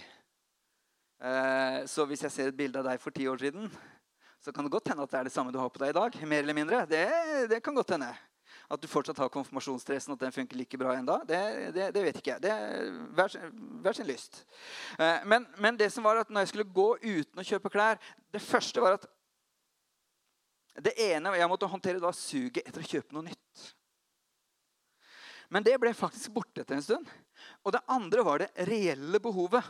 Eh, 1.22 1.78
så 1.90 2.06
hvis 2.06 2.22
jeg 2.26 2.34
ser 2.34 2.52
et 2.52 2.58
bilde 2.58 2.78
av 2.80 2.86
deg 2.86 3.02
for 3.02 3.14
ti 3.14 3.26
år 3.30 3.42
siden, 3.42 3.66
så 4.42 4.54
kan 4.54 4.66
det 4.66 4.74
godt 4.74 4.90
hende 4.90 5.04
at 5.06 5.12
det 5.12 5.20
er 5.20 5.28
det 5.28 5.34
samme 5.34 5.54
du 5.54 5.58
har 5.60 5.70
på 5.70 5.82
deg 5.82 5.92
i 5.92 5.98
dag. 5.98 6.22
mer 6.26 6.42
eller 6.42 6.56
mindre. 6.56 6.86
Det, 6.86 7.04
det 7.50 7.62
kan 7.62 7.74
godt 7.74 7.94
hende. 7.94 8.10
At 8.72 8.80
du 8.80 8.88
fortsatt 8.88 9.18
har 9.20 9.28
konfirmasjonsdressen, 9.32 10.14
at 10.14 10.22
den 10.22 10.32
funker 10.32 10.56
like 10.56 10.78
bra 10.80 10.94
ennå, 10.96 11.18
det, 11.28 11.40
det, 11.76 11.90
det, 11.92 12.04
vet 12.06 12.20
ikke 12.20 12.30
jeg. 12.32 12.42
Det 12.44 12.52
er 12.52 13.50
hver 13.84 13.98
sin 13.98 14.08
lyst. 14.08 14.44
Eh, 14.96 15.26
men, 15.28 15.44
men, 15.60 15.76
det 15.76 15.90
som 15.92 16.06
var 16.06 16.22
at 16.22 16.32
når 16.32 16.46
jeg 16.46 16.52
skulle 16.54 16.72
gå 16.72 16.88
uten 17.02 17.42
å 17.42 17.44
kjøpe 17.46 17.72
klær 17.72 18.00
Det 18.32 18.40
første 18.40 18.80
var 18.80 18.96
at 18.96 19.04
det 20.80 20.94
ene 21.04 21.34
Jeg 21.36 21.50
måtte 21.52 21.68
håndtere 21.68 22.00
var 22.00 22.16
suget 22.16 22.64
etter 22.64 22.80
å 22.80 22.88
kjøpe 22.94 23.12
noe 23.12 23.26
nytt. 23.26 23.64
Men 25.52 25.64
det 25.66 25.76
ble 25.76 25.92
faktisk 25.92 26.32
borte 26.32 26.62
etter 26.62 26.78
en 26.78 26.84
stund. 26.84 27.10
Og 27.60 27.74
det 27.74 27.82
andre 27.92 28.24
var 28.24 28.40
det 28.40 28.68
reelle 28.70 29.20
behovet. 29.20 29.68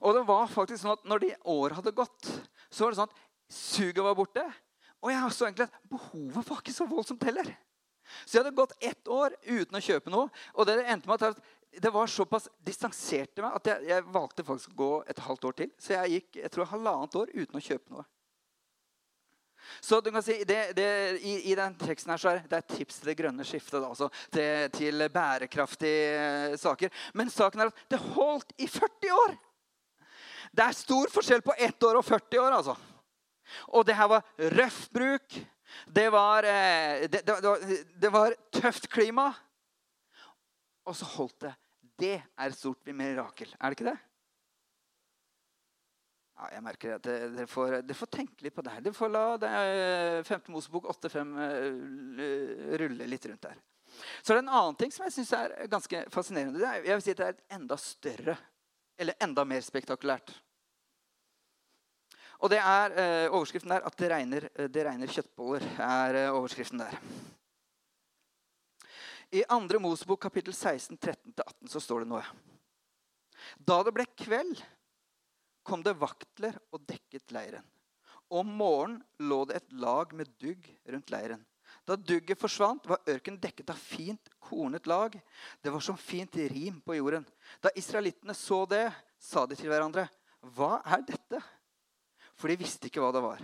Og 0.00 0.16
det 0.16 0.24
var 0.24 0.48
faktisk 0.48 0.80
sånn 0.80 0.96
at 0.96 1.04
når 1.04 1.26
de 1.26 1.30
åra 1.52 1.76
hadde 1.76 1.92
gått, 1.92 2.30
så 2.72 2.86
var 2.86 2.94
det 2.94 3.02
sånn 3.02 3.10
at 3.12 3.22
suget 3.52 4.00
var 4.06 4.16
borte. 4.16 4.46
Og 5.00 5.12
jeg 5.12 5.32
så 5.32 5.48
egentlig 5.48 5.68
at 5.70 5.80
behovet 5.90 6.48
var 6.50 6.60
ikke 6.60 6.76
så 6.76 6.86
voldsomt 6.88 7.24
heller. 7.28 7.48
Så 8.24 8.36
jeg 8.36 8.42
hadde 8.42 8.56
gått 8.58 8.76
ett 8.82 9.08
år 9.08 9.34
uten 9.46 9.78
å 9.78 9.82
kjøpe 9.84 10.12
noe. 10.12 10.28
Og 10.56 10.68
det 10.68 10.80
endte 10.82 11.08
med 11.08 11.24
at 11.30 11.42
det 11.80 11.92
var 11.94 12.10
såpass 12.10 12.48
distansert 12.66 13.30
til 13.34 13.44
meg 13.46 13.58
at 13.60 13.68
jeg, 13.70 13.84
jeg, 13.92 14.06
valgte 14.10 14.44
faktisk 14.46 14.72
å 14.72 14.80
gå 14.80 14.94
et 15.12 15.20
halvt 15.22 15.44
år 15.50 15.58
til. 15.60 15.74
Så 15.78 15.94
jeg 15.94 16.16
gikk 16.16 16.40
jeg 16.42 16.52
tror, 16.54 16.70
halvannet 16.72 17.20
år 17.20 17.30
uten 17.36 17.60
å 17.60 17.62
kjøpe 17.64 17.94
noe. 17.94 18.08
Så 19.80 20.00
du 20.00 20.08
kan 20.10 20.24
si, 20.24 20.34
det, 20.48 20.72
det, 20.74 20.88
i, 21.20 21.34
i, 21.52 21.54
den 21.54 21.76
teksten 21.78 22.10
her 22.10 22.20
så 22.20 22.32
er 22.32 22.40
det 22.48 22.58
et 22.58 22.72
tips 22.74 22.98
til 22.98 23.12
det 23.12 23.16
grønne 23.20 23.44
skiftet. 23.46 23.78
Da, 23.78 23.90
altså, 23.92 24.08
til, 24.34 24.66
til, 24.74 25.04
bærekraftige 25.14 26.08
eh, 26.16 26.56
saker. 26.58 26.90
Men 27.14 27.30
saken 27.30 27.62
er 27.62 27.70
at 27.70 27.84
det 27.92 28.00
holdt 28.16 28.56
i 28.58 28.66
40 28.66 29.14
år! 29.14 29.36
Det 30.50 30.64
er 30.64 30.74
stor 30.74 31.12
forskjell 31.12 31.44
på 31.46 31.54
ett 31.62 31.86
år 31.86 32.00
og 32.00 32.04
40 32.08 32.40
år. 32.42 32.56
altså. 32.56 32.74
Og 33.68 33.86
det 33.86 33.96
her 33.98 34.10
var 34.10 34.26
røff 34.56 34.82
bruk. 34.94 35.38
Det 35.86 36.08
var, 36.12 36.44
eh, 36.44 37.06
det, 37.08 37.22
det, 37.26 37.40
var, 37.42 37.64
det 38.02 38.12
var, 38.12 38.36
tøft 38.52 38.88
klima. 38.90 39.30
Og 40.86 40.96
så 40.96 41.08
holdt 41.16 41.46
det. 41.46 41.54
Det 42.00 42.16
er 42.18 42.46
et 42.46 42.56
stort 42.58 42.86
mirakel. 42.96 43.52
Er 43.60 43.70
det 43.70 43.78
ikke 43.78 43.90
det? 43.90 43.98
Ja, 46.40 46.48
jeg 46.54 46.64
merker 46.64 46.94
at 46.96 47.04
Dere 47.04 47.46
får, 47.50 47.80
dere 47.84 47.98
får 47.98 48.08
tenke 48.16 48.46
litt 48.46 48.56
på 48.56 48.64
det 48.64 48.72
her. 48.72 48.84
Dere 48.84 48.96
får 48.96 49.10
la 49.12 49.24
det 49.42 49.50
5. 50.28 50.38
Eh, 50.38 50.52
Mosebok 50.54 50.88
8.5 50.94 51.34
eh, 51.44 52.78
rulle 52.80 53.08
litt 53.12 53.28
rundt 53.28 53.44
der. 53.50 53.58
Så 54.22 54.32
det 54.32 54.38
er 54.38 54.44
en 54.44 54.54
annen 54.54 54.78
ting 54.78 54.92
som 54.94 55.04
jeg 55.04 55.18
syns 55.18 55.32
er 55.36 55.54
ganske 55.68 56.04
fascinerende. 56.14 56.62
Jeg 56.62 56.86
vil 56.86 57.04
si 57.04 57.12
at 57.12 57.20
det 57.20 57.28
er 57.28 57.58
enda 57.58 57.76
større, 57.80 58.36
eller 59.00 59.18
enda 59.26 59.44
mer 59.48 59.64
spektakulært. 59.66 60.32
Og 62.40 62.48
det 62.48 62.60
er 62.64 62.94
eh, 62.96 63.26
overskriften 63.28 63.72
der 63.74 63.84
at 63.84 63.96
det 64.00 64.08
regner, 64.08 64.46
eh, 64.54 64.68
det 64.72 64.84
regner 64.86 65.12
kjøttboller. 65.12 65.66
er 65.84 66.16
eh, 66.22 66.32
overskriften 66.32 66.80
der. 66.80 66.96
I 69.30 69.44
2. 69.44 69.78
Mosebok 69.78 70.22
kapittel 70.22 70.54
16, 70.56 70.96
13-18 70.96 71.68
så 71.70 71.82
står 71.84 72.02
det 72.02 72.10
noe. 72.10 72.24
Da 73.60 73.76
det 73.84 73.92
ble 73.94 74.08
kveld, 74.18 74.56
kom 75.62 75.84
det 75.84 75.94
vaktler 76.00 76.56
og 76.72 76.82
dekket 76.88 77.30
leiren. 77.36 77.66
Om 78.30 78.48
morgenen 78.56 79.28
lå 79.28 79.44
det 79.50 79.60
et 79.60 79.76
lag 79.82 80.16
med 80.16 80.32
dugg 80.40 80.64
rundt 80.88 81.12
leiren. 81.12 81.44
Da 81.86 81.94
dugget 81.94 82.40
forsvant, 82.40 82.88
var 82.88 83.04
ørkenen 83.06 83.38
dekket 83.42 83.70
av 83.70 83.78
fint 83.78 84.32
kornet 84.42 84.88
lag. 84.90 85.14
Det 85.62 85.70
var 85.70 85.84
som 85.84 85.98
fint 85.98 86.34
rim 86.50 86.80
på 86.82 86.96
jorden. 86.96 87.26
Da 87.62 87.70
israelittene 87.76 88.34
så 88.34 88.64
det, 88.70 88.88
sa 89.20 89.44
de 89.46 89.58
til 89.58 89.68
hverandre, 89.68 90.08
'Hva 90.40 90.80
er 90.86 91.02
dette?' 91.04 91.59
For 92.40 92.48
de 92.48 92.56
visste 92.60 92.88
ikke 92.88 93.02
hva 93.04 93.12
det 93.12 93.22
var. 93.24 93.42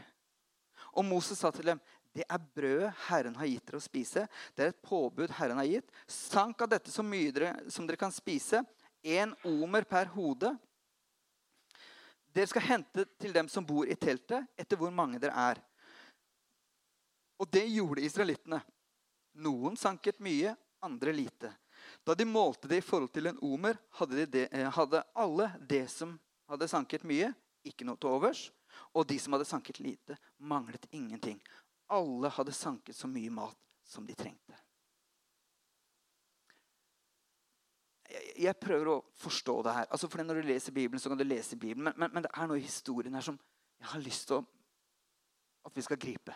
Og 0.96 1.04
Moses 1.04 1.38
sa 1.38 1.50
til 1.52 1.68
dem, 1.68 1.80
'Det 2.16 2.24
er 2.24 2.38
brødet 2.38 2.94
Herren 3.08 3.34
har 3.36 3.46
gitt 3.46 3.66
dere 3.66 3.76
å 3.76 3.84
spise.' 3.84 4.28
'Det 4.56 4.64
er 4.64 4.68
et 4.72 4.82
påbud 4.82 5.30
Herren 5.36 5.58
har 5.58 5.68
gitt.' 5.68 5.92
'Sank 6.08 6.62
av 6.62 6.68
dette 6.68 6.90
så 6.90 7.02
mye 7.04 7.30
dere, 7.30 7.70
som 7.70 7.86
dere 7.86 8.00
kan 8.00 8.12
spise.' 8.12 8.64
'Én 9.04 9.34
omer 9.44 9.84
per 9.84 10.06
hode.' 10.06 10.58
Dere 12.32 12.46
skal 12.46 12.62
hente 12.62 13.04
til 13.18 13.32
dem 13.32 13.48
som 13.48 13.64
bor 13.64 13.86
i 13.86 13.94
teltet, 13.94 14.46
etter 14.56 14.76
hvor 14.76 14.90
mange 14.90 15.18
dere 15.18 15.32
er. 15.32 15.60
Og 17.40 17.48
det 17.50 17.66
gjorde 17.68 18.04
israelittene. 18.04 18.60
Noen 19.34 19.76
sanket 19.76 20.20
mye, 20.20 20.56
andre 20.84 21.12
lite. 21.12 21.52
Da 22.04 22.14
de 22.14 22.24
målte 22.24 22.68
det 22.68 22.80
i 22.80 22.84
forhold 22.84 23.12
til 23.12 23.26
en 23.26 23.38
omer, 23.44 23.76
hadde, 23.98 24.16
de 24.16 24.26
det, 24.26 24.48
eh, 24.52 24.70
hadde 24.70 25.04
alle 25.14 25.50
det 25.60 25.90
som 25.90 26.18
hadde 26.48 26.68
sanket 26.68 27.04
mye, 27.04 27.34
ikke 27.64 27.84
noe 27.84 27.96
til 28.00 28.10
overs. 28.10 28.50
Og 28.94 29.06
de 29.08 29.18
som 29.20 29.36
hadde 29.36 29.48
sanket 29.48 29.80
lite, 29.80 30.16
manglet 30.38 30.86
ingenting. 30.90 31.40
Alle 31.92 32.30
hadde 32.32 32.54
sanket 32.56 32.96
så 32.96 33.08
mye 33.10 33.30
mat 33.30 33.58
som 33.86 34.06
de 34.06 34.14
trengte. 34.18 34.56
Jeg, 38.36 38.54
prøver 38.60 38.88
å 38.90 39.00
forstå 39.18 39.54
det 39.66 39.74
her. 39.74 39.88
Altså, 39.90 40.08
for 40.08 40.22
Når 40.22 40.40
du 40.40 40.48
leser 40.48 40.72
Bibelen, 40.72 41.00
så 41.00 41.10
kan 41.10 41.18
du 41.18 41.24
lese 41.24 41.56
Bibelen. 41.56 41.84
Men, 41.88 41.94
men, 41.96 42.12
men 42.14 42.26
det 42.26 42.30
er 42.32 42.48
noe 42.48 42.60
i 42.60 42.64
historien 42.64 43.14
her 43.14 43.24
som 43.24 43.38
jeg 43.80 43.90
har 43.92 44.04
lyst 44.04 44.28
til 44.30 44.38
å, 44.38 44.44
at 45.66 45.76
vi 45.76 45.84
skal 45.84 46.00
gripe. 46.00 46.34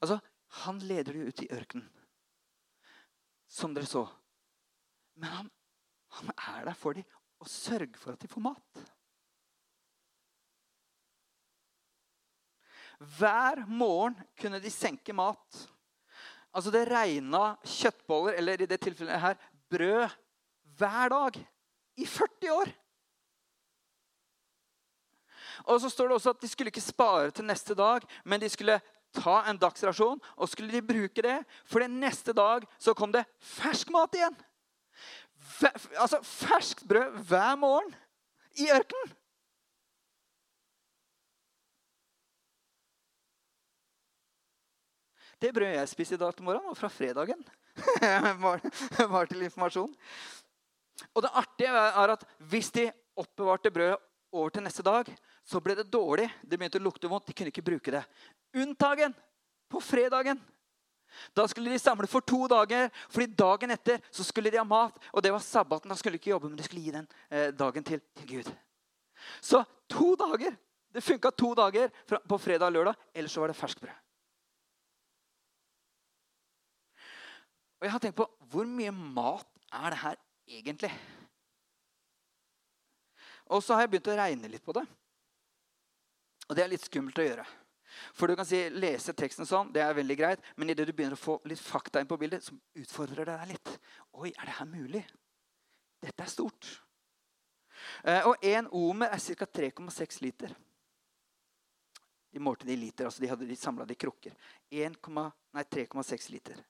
Altså, 0.00 0.18
Han 0.64 0.78
leder 0.78 1.16
dem 1.16 1.26
ut 1.26 1.40
i 1.42 1.48
ørkenen, 1.50 1.88
som 3.50 3.72
dere 3.74 3.88
så. 3.90 4.04
Men 5.18 5.32
han, 5.32 5.48
han 6.20 6.30
er 6.30 6.68
der 6.68 6.78
for 6.78 6.94
dem 6.94 7.08
og 7.42 7.50
sørger 7.50 7.98
for 7.98 8.14
at 8.14 8.22
de 8.22 8.30
får 8.30 8.44
mat. 8.44 8.84
Hver 12.98 13.64
morgen 13.66 14.16
kunne 14.40 14.60
de 14.62 14.70
senke 14.70 15.12
mat. 15.16 15.64
Altså 16.54 16.70
Det 16.70 16.86
regna 16.88 17.56
kjøttboller, 17.66 18.38
eller 18.38 18.62
i 18.62 18.70
det 18.70 18.80
tilfellet 18.80 19.20
her 19.20 19.34
brød, 19.70 20.08
hver 20.78 21.08
dag. 21.08 21.40
I 21.96 22.06
40 22.06 22.50
år. 22.50 22.70
Og 25.70 25.80
så 25.80 25.90
står 25.90 26.08
det 26.08 26.16
også 26.16 26.32
at 26.34 26.42
De 26.42 26.48
skulle 26.50 26.72
ikke 26.72 26.82
spare 26.82 27.30
til 27.30 27.46
neste 27.46 27.74
dag, 27.74 28.02
men 28.24 28.40
de 28.42 28.48
skulle 28.50 28.80
ta 29.14 29.36
en 29.46 29.58
dagsrasjon, 29.58 30.20
og 30.36 30.48
skulle 30.50 30.72
de 30.74 30.82
bruke 30.82 31.22
det. 31.22 31.38
For 31.70 31.84
den 31.84 32.00
neste 32.02 32.34
dag 32.34 32.66
så 32.78 32.94
kom 32.94 33.12
det 33.14 33.24
fersk 33.38 33.92
mat 33.94 34.14
igjen. 34.18 34.36
Altså 36.00 36.20
ferskt 36.22 36.86
brød 36.88 37.20
hver 37.28 37.54
morgen 37.60 37.94
i 38.58 38.70
ørkenen. 38.74 39.14
Det 45.44 45.50
brødet 45.52 45.76
jeg 45.76 45.88
spiste 45.90 46.16
i 46.16 46.20
dag 46.22 46.32
til 46.32 46.46
morgenen, 46.46 46.70
var 46.70 46.76
fra 46.78 46.88
fredagen. 46.88 47.40
var 49.12 49.28
til 49.28 49.42
informasjon. 49.44 49.90
Og 51.12 51.20
det 51.20 51.30
artige 51.36 51.72
er 51.84 52.12
at 52.14 52.22
hvis 52.48 52.70
de 52.72 52.86
oppbevarte 53.20 53.72
brødet 53.74 53.98
over 54.32 54.54
til 54.54 54.64
neste 54.64 54.84
dag, 54.86 55.10
så 55.44 55.60
ble 55.60 55.76
det 55.76 55.90
dårlig. 55.92 56.30
Det 56.40 56.56
begynte 56.56 56.80
å 56.80 56.84
lukte 56.86 57.10
vondt. 57.12 57.26
De 57.28 57.36
kunne 57.36 57.52
ikke 57.52 57.66
bruke 57.66 57.92
det. 57.92 58.00
Unntagen 58.56 59.12
på 59.68 59.82
fredagen. 59.84 60.40
Da 61.36 61.44
skulle 61.50 61.74
de 61.74 61.82
samle 61.82 62.08
for 62.08 62.24
to 62.24 62.46
dager, 62.48 62.88
fordi 63.12 63.28
dagen 63.36 63.74
etter 63.76 64.00
så 64.08 64.24
skulle 64.24 64.50
de 64.50 64.62
ha 64.62 64.64
mat. 64.64 64.96
Og 65.12 65.22
det 65.22 65.34
var 65.34 65.44
sabbaten. 65.44 65.92
Da 65.92 65.98
skulle 66.00 66.16
de 66.16 66.22
ikke 66.22 66.32
jobbe, 66.32 66.48
men 66.48 66.56
de 66.56 66.64
skulle 66.64 66.86
gi 66.86 66.94
den 66.94 67.10
eh, 67.28 67.50
dagen 67.52 67.84
til, 67.84 68.00
til, 68.16 68.30
Gud. 68.32 68.48
Så 69.44 69.60
to 69.92 70.14
dager. 70.24 70.56
Det 70.94 71.04
funka 71.04 71.34
to 71.36 71.52
dager 71.58 71.92
på 72.08 72.40
fredag 72.40 72.72
og 72.72 72.78
lørdag. 72.78 73.06
Ellers 73.12 73.36
så 73.36 73.44
var 73.44 73.52
det 73.52 73.60
ferskbrød. 73.60 74.00
Og 77.84 77.88
jeg 77.90 77.92
har 77.92 78.00
tenkt 78.00 78.16
på 78.16 78.24
hvor 78.48 78.64
mye 78.64 78.92
mat 78.96 79.48
er 79.76 79.92
det 79.92 79.98
her 80.00 80.14
egentlig? 80.48 80.88
Og 83.52 83.60
så 83.60 83.76
har 83.76 83.84
jeg 83.84 83.90
begynt 83.92 84.08
å 84.08 84.14
regne 84.16 84.48
litt 84.48 84.64
på 84.64 84.72
det. 84.72 84.86
Og 86.48 86.56
det 86.56 86.64
er 86.64 86.72
litt 86.72 86.86
skummelt 86.88 87.20
å 87.20 87.26
gjøre. 87.26 87.44
For 88.16 88.32
du 88.32 88.38
kan 88.40 88.48
si, 88.48 88.62
lese 88.72 89.12
teksten 89.12 89.44
sånn, 89.44 89.68
det 89.76 89.84
er 89.84 90.00
veldig 90.00 90.16
greit, 90.16 90.48
men 90.56 90.72
idet 90.72 90.88
du 90.88 90.94
begynner 90.96 91.18
å 91.18 91.20
få 91.20 91.36
litt 91.44 91.60
fakta 91.60 92.00
inn 92.00 92.08
på 92.08 92.16
bildet, 92.24 92.48
så 92.48 92.56
utfordrer 92.80 93.28
det 93.28 93.36
deg 93.42 93.52
litt. 93.52 93.76
Oi, 94.16 94.32
er 94.32 94.48
det 94.48 94.56
her 94.62 94.72
mulig? 94.72 95.04
Dette 96.08 96.24
er 96.24 96.32
stort. 96.32 96.72
Eh, 98.00 98.24
og 98.24 98.40
én 98.40 98.72
omer 98.72 99.12
er 99.12 99.20
ca. 99.44 99.52
3,6 99.60 100.22
liter. 100.24 100.56
De 102.32 102.40
målte 102.40 102.64
det 102.64 102.78
i 102.78 102.80
liter, 102.88 103.12
altså 103.12 103.20
de 103.20 103.28
hadde 103.28 103.52
de 103.52 103.60
samla 103.60 103.84
det 103.84 104.00
i 104.00 104.06
krukker. 104.08 104.32
3,6 104.72 106.32
liter. 106.32 106.64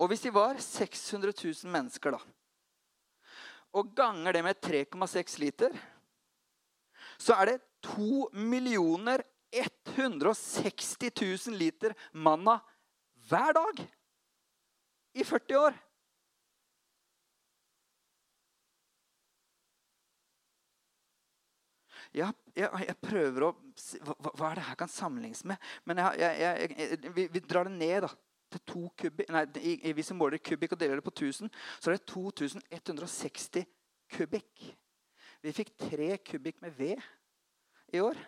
Og 0.00 0.08
hvis 0.10 0.24
de 0.24 0.32
var 0.34 0.60
600 0.62 1.34
000 1.36 1.72
mennesker, 1.72 2.16
da, 2.16 2.20
og 3.72 3.94
ganger 3.96 4.36
det 4.36 4.42
med 4.44 4.60
3,6 4.60 5.38
liter, 5.40 5.76
så 7.20 7.36
er 7.40 7.52
det 7.52 7.58
2 7.92 8.28
160 9.52 10.96
000 11.48 11.56
liter 11.60 11.94
manna 12.12 12.58
hver 13.28 13.52
dag 13.56 13.82
i 15.12 15.24
40 15.24 15.58
år. 15.60 15.74
Jeg, 22.12 22.28
jeg, 22.56 22.68
jeg 22.84 22.96
prøver 23.00 23.44
å 23.46 23.50
hva, 23.56 24.14
hva, 24.36 24.50
er 24.50 24.58
det 24.58 24.66
her 24.66 24.76
kan 24.82 24.90
sammenlignes 24.92 25.46
med? 25.48 25.56
Men 25.88 26.02
jeg, 26.20 26.98
vi, 27.14 27.24
vi, 27.32 27.40
drar 27.40 27.68
det 27.68 27.76
ned 27.78 28.04
da, 28.04 28.10
til 28.52 28.62
to 28.68 28.84
kubikk. 28.98 29.32
Nei, 29.32 29.46
hvis 29.96 30.12
vi 30.12 30.18
måler 30.18 30.42
kubikk 30.42 30.76
og 30.76 30.80
deler 30.80 31.00
det 31.00 31.06
på 31.06 31.14
1000, 31.14 31.50
så 31.80 31.90
er 31.90 31.96
det 31.96 32.06
2160 32.12 33.66
kubikk. 34.16 34.68
Vi 35.42 35.52
fikk 35.56 35.74
tre 35.80 36.16
kubikk 36.22 36.62
med 36.62 36.78
ved 36.78 37.02
i 37.92 38.00
år. 38.00 38.18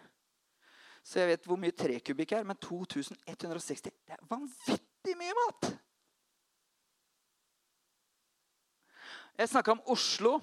Så 1.04 1.20
jeg 1.20 1.34
vet 1.34 1.46
hvor 1.46 1.60
mye 1.60 1.76
tre 1.76 1.98
kubikk 2.00 2.32
er, 2.32 2.46
men 2.48 2.56
2160 2.56 3.82
Det 3.84 3.92
er 4.08 4.22
vanvittig 4.30 5.16
mye 5.20 5.36
mat! 5.40 5.74
Jeg 9.34 9.50
snakka 9.50 9.74
om 9.74 9.82
Oslo. 9.90 10.38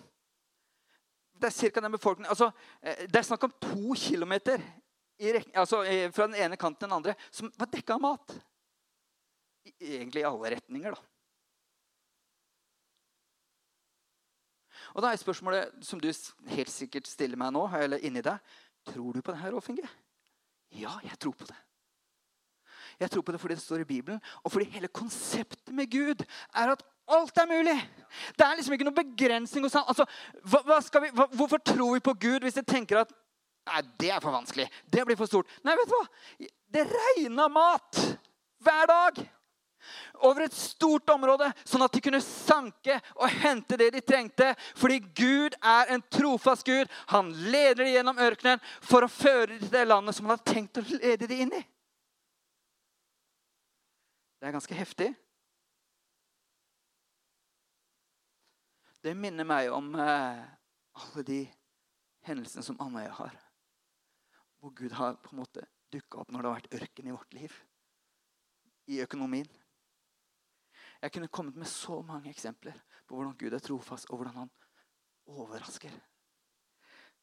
Det 1.33 1.47
er 1.47 1.55
cirka 1.55 1.81
den 1.81 1.91
befolkningen, 1.91 2.29
altså, 2.29 2.51
eh, 2.83 3.07
det 3.07 3.15
er 3.15 3.25
snakk 3.25 3.43
om 3.43 3.53
to 3.61 3.95
kilometer 3.97 4.61
i, 5.17 5.31
altså, 5.55 5.79
fra 6.13 6.27
den 6.27 6.35
ene 6.35 6.57
kanten 6.57 6.79
til 6.79 6.89
den 6.89 6.95
andre 6.95 7.15
som 7.31 7.49
var 7.57 7.69
dekka 7.71 7.95
av 7.95 8.01
mat. 8.01 8.35
Egentlig 9.65 10.23
i 10.23 10.27
alle 10.27 10.53
retninger, 10.55 10.95
da. 10.95 11.07
Og 14.91 15.03
da 15.03 15.11
er 15.11 15.19
spørsmålet 15.21 15.83
som 15.87 15.99
du 16.01 16.09
helt 16.51 16.71
sikkert 16.71 17.07
stiller 17.07 17.39
meg 17.39 17.53
nå, 17.55 17.63
eller 17.79 18.01
inni 18.03 18.23
deg 18.25 18.39
Tror 18.91 19.13
du 19.13 19.21
på 19.21 19.29
det 19.29 19.37
her, 19.43 19.51
Rolf 19.53 19.67
Inge? 19.69 19.85
Ja, 20.73 20.95
jeg 21.05 21.19
tror 21.21 21.35
på 21.37 21.45
det. 21.45 21.57
Jeg 22.99 23.11
tror 23.11 23.21
på 23.21 23.33
det 23.33 23.39
fordi 23.41 23.53
det 23.53 23.61
står 23.61 23.83
i 23.83 23.89
Bibelen, 23.91 24.21
og 24.43 24.51
fordi 24.51 24.65
hele 24.73 24.87
konseptet 24.87 25.69
med 25.73 25.91
Gud 25.91 26.23
er 26.55 26.71
at 26.73 26.81
alt 27.07 27.37
er 27.37 27.45
mulig. 27.49 27.75
Det 28.37 28.45
er 28.45 28.55
liksom 28.55 28.73
ikke 28.73 28.87
noen 28.87 28.97
begrensning 28.97 29.65
hos 29.65 29.77
ham. 29.77 29.85
Altså, 29.87 30.05
hva, 30.43 30.61
hva 30.65 31.01
vi, 31.03 31.11
hva, 31.13 31.27
hvorfor 31.37 31.61
tror 31.65 31.93
vi 31.93 32.03
på 32.07 32.15
Gud 32.25 32.47
hvis 32.47 32.57
vi 32.57 32.65
tenker 32.67 33.03
at 33.03 33.13
Nei, 33.61 33.83
det 34.01 34.09
er 34.09 34.21
for 34.23 34.33
vanskelig. 34.33 34.65
Det 34.89 35.03
blir 35.05 35.17
for 35.19 35.29
stort. 35.29 35.49
Nei, 35.61 35.75
vet 35.77 35.91
du 35.91 35.93
hva? 35.93 36.47
Det 36.73 36.81
regna 36.89 37.45
mat 37.53 37.99
hver 38.65 38.87
dag 38.89 39.19
over 40.21 40.45
et 40.45 40.55
stort 40.55 41.09
område, 41.13 41.49
sånn 41.63 41.85
at 41.85 41.93
de 41.95 42.01
kunne 42.03 42.21
sanke 42.23 42.99
og 43.15 43.29
hente 43.41 43.77
det 43.79 43.91
de 43.95 44.03
trengte. 44.05 44.51
Fordi 44.77 44.99
Gud 45.17 45.57
er 45.57 45.93
en 45.95 46.03
trofast 46.13 46.65
Gud. 46.67 46.91
Han 47.13 47.33
leder 47.51 47.83
dem 47.83 47.93
gjennom 47.95 48.21
ørkenen 48.21 48.63
for 48.79 49.05
å 49.05 49.11
føre 49.11 49.53
dem 49.53 49.63
til 49.63 49.73
det 49.73 49.85
landet 49.89 50.17
som 50.17 50.29
han 50.29 50.37
har 50.37 50.45
tenkt 50.53 50.81
å 50.81 50.85
lede 50.91 51.27
dem 51.27 51.45
inn 51.47 51.59
i. 51.59 51.63
Det 54.41 54.49
er 54.49 54.55
ganske 54.55 54.77
heftig. 54.77 55.11
Det 59.01 59.13
minner 59.17 59.45
meg 59.45 59.69
om 59.73 59.93
eh, 59.97 60.41
alle 61.01 61.23
de 61.25 61.41
hendelsene 62.25 62.65
som 62.65 62.77
Anna 62.81 63.07
har. 63.09 63.33
Hvor 64.61 64.73
Gud 64.77 64.93
har 64.97 65.17
på 65.21 65.33
en 65.33 65.41
måte 65.41 65.65
dukka 65.93 66.21
opp 66.21 66.31
når 66.31 66.41
det 66.41 66.49
har 66.49 66.59
vært 66.59 66.75
ørken 66.79 67.09
i 67.09 67.15
vårt 67.15 67.33
liv. 67.37 67.55
I 68.89 69.01
økonomien. 69.05 69.49
Jeg 71.01 71.11
kunne 71.11 71.31
kommet 71.33 71.57
med 71.57 71.67
så 71.67 72.01
mange 72.05 72.29
eksempler 72.29 72.77
på 73.07 73.15
hvordan 73.15 73.37
Gud 73.39 73.53
er 73.53 73.63
trofast, 73.63 74.09
og 74.09 74.21
hvordan 74.21 74.43
han 74.43 74.51
overrasker. 75.27 75.93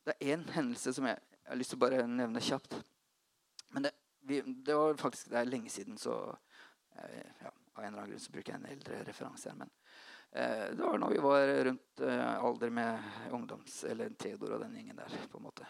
Det 0.04 0.14
er 0.14 0.34
én 0.34 0.44
hendelse 0.54 0.92
som 0.96 1.06
jeg, 1.06 1.18
jeg, 1.30 1.50
har 1.50 1.60
lyst 1.60 1.74
til 1.74 1.78
å 1.78 1.84
bare 1.84 2.06
nevne 2.08 2.42
kjapt. 2.42 2.74
Men 3.74 3.86
det, 3.86 3.92
vi, 4.26 4.40
det 4.40 4.74
var 4.74 4.98
faktisk 4.98 5.30
det 5.30 5.40
er 5.40 5.50
lenge 5.50 5.70
siden, 5.70 5.98
så 6.00 6.16
Eh, 7.02 7.26
ja, 7.42 7.52
av 7.72 7.84
en 7.84 7.88
eller 7.88 7.98
annen 7.98 8.10
grunn 8.10 8.20
så 8.20 8.32
bruker 8.32 8.52
jeg 8.52 8.60
en 8.60 8.72
eldre 8.72 9.02
referanse 9.06 9.50
her. 9.50 9.56
men 9.56 9.70
eh, 10.30 10.70
det 10.74 10.82
var 10.82 10.98
når 10.98 11.10
vi 11.10 11.18
var 11.18 11.52
rundt 11.64 12.00
eh, 12.00 12.34
alder 12.44 12.70
med 12.70 13.02
ungdoms... 13.30 13.84
Eller 13.84 14.10
Theodor 14.10 14.56
og 14.56 14.64
den 14.64 14.74
gjengen 14.76 14.96
der. 14.96 15.18
på 15.30 15.38
en 15.38 15.46
måte. 15.46 15.66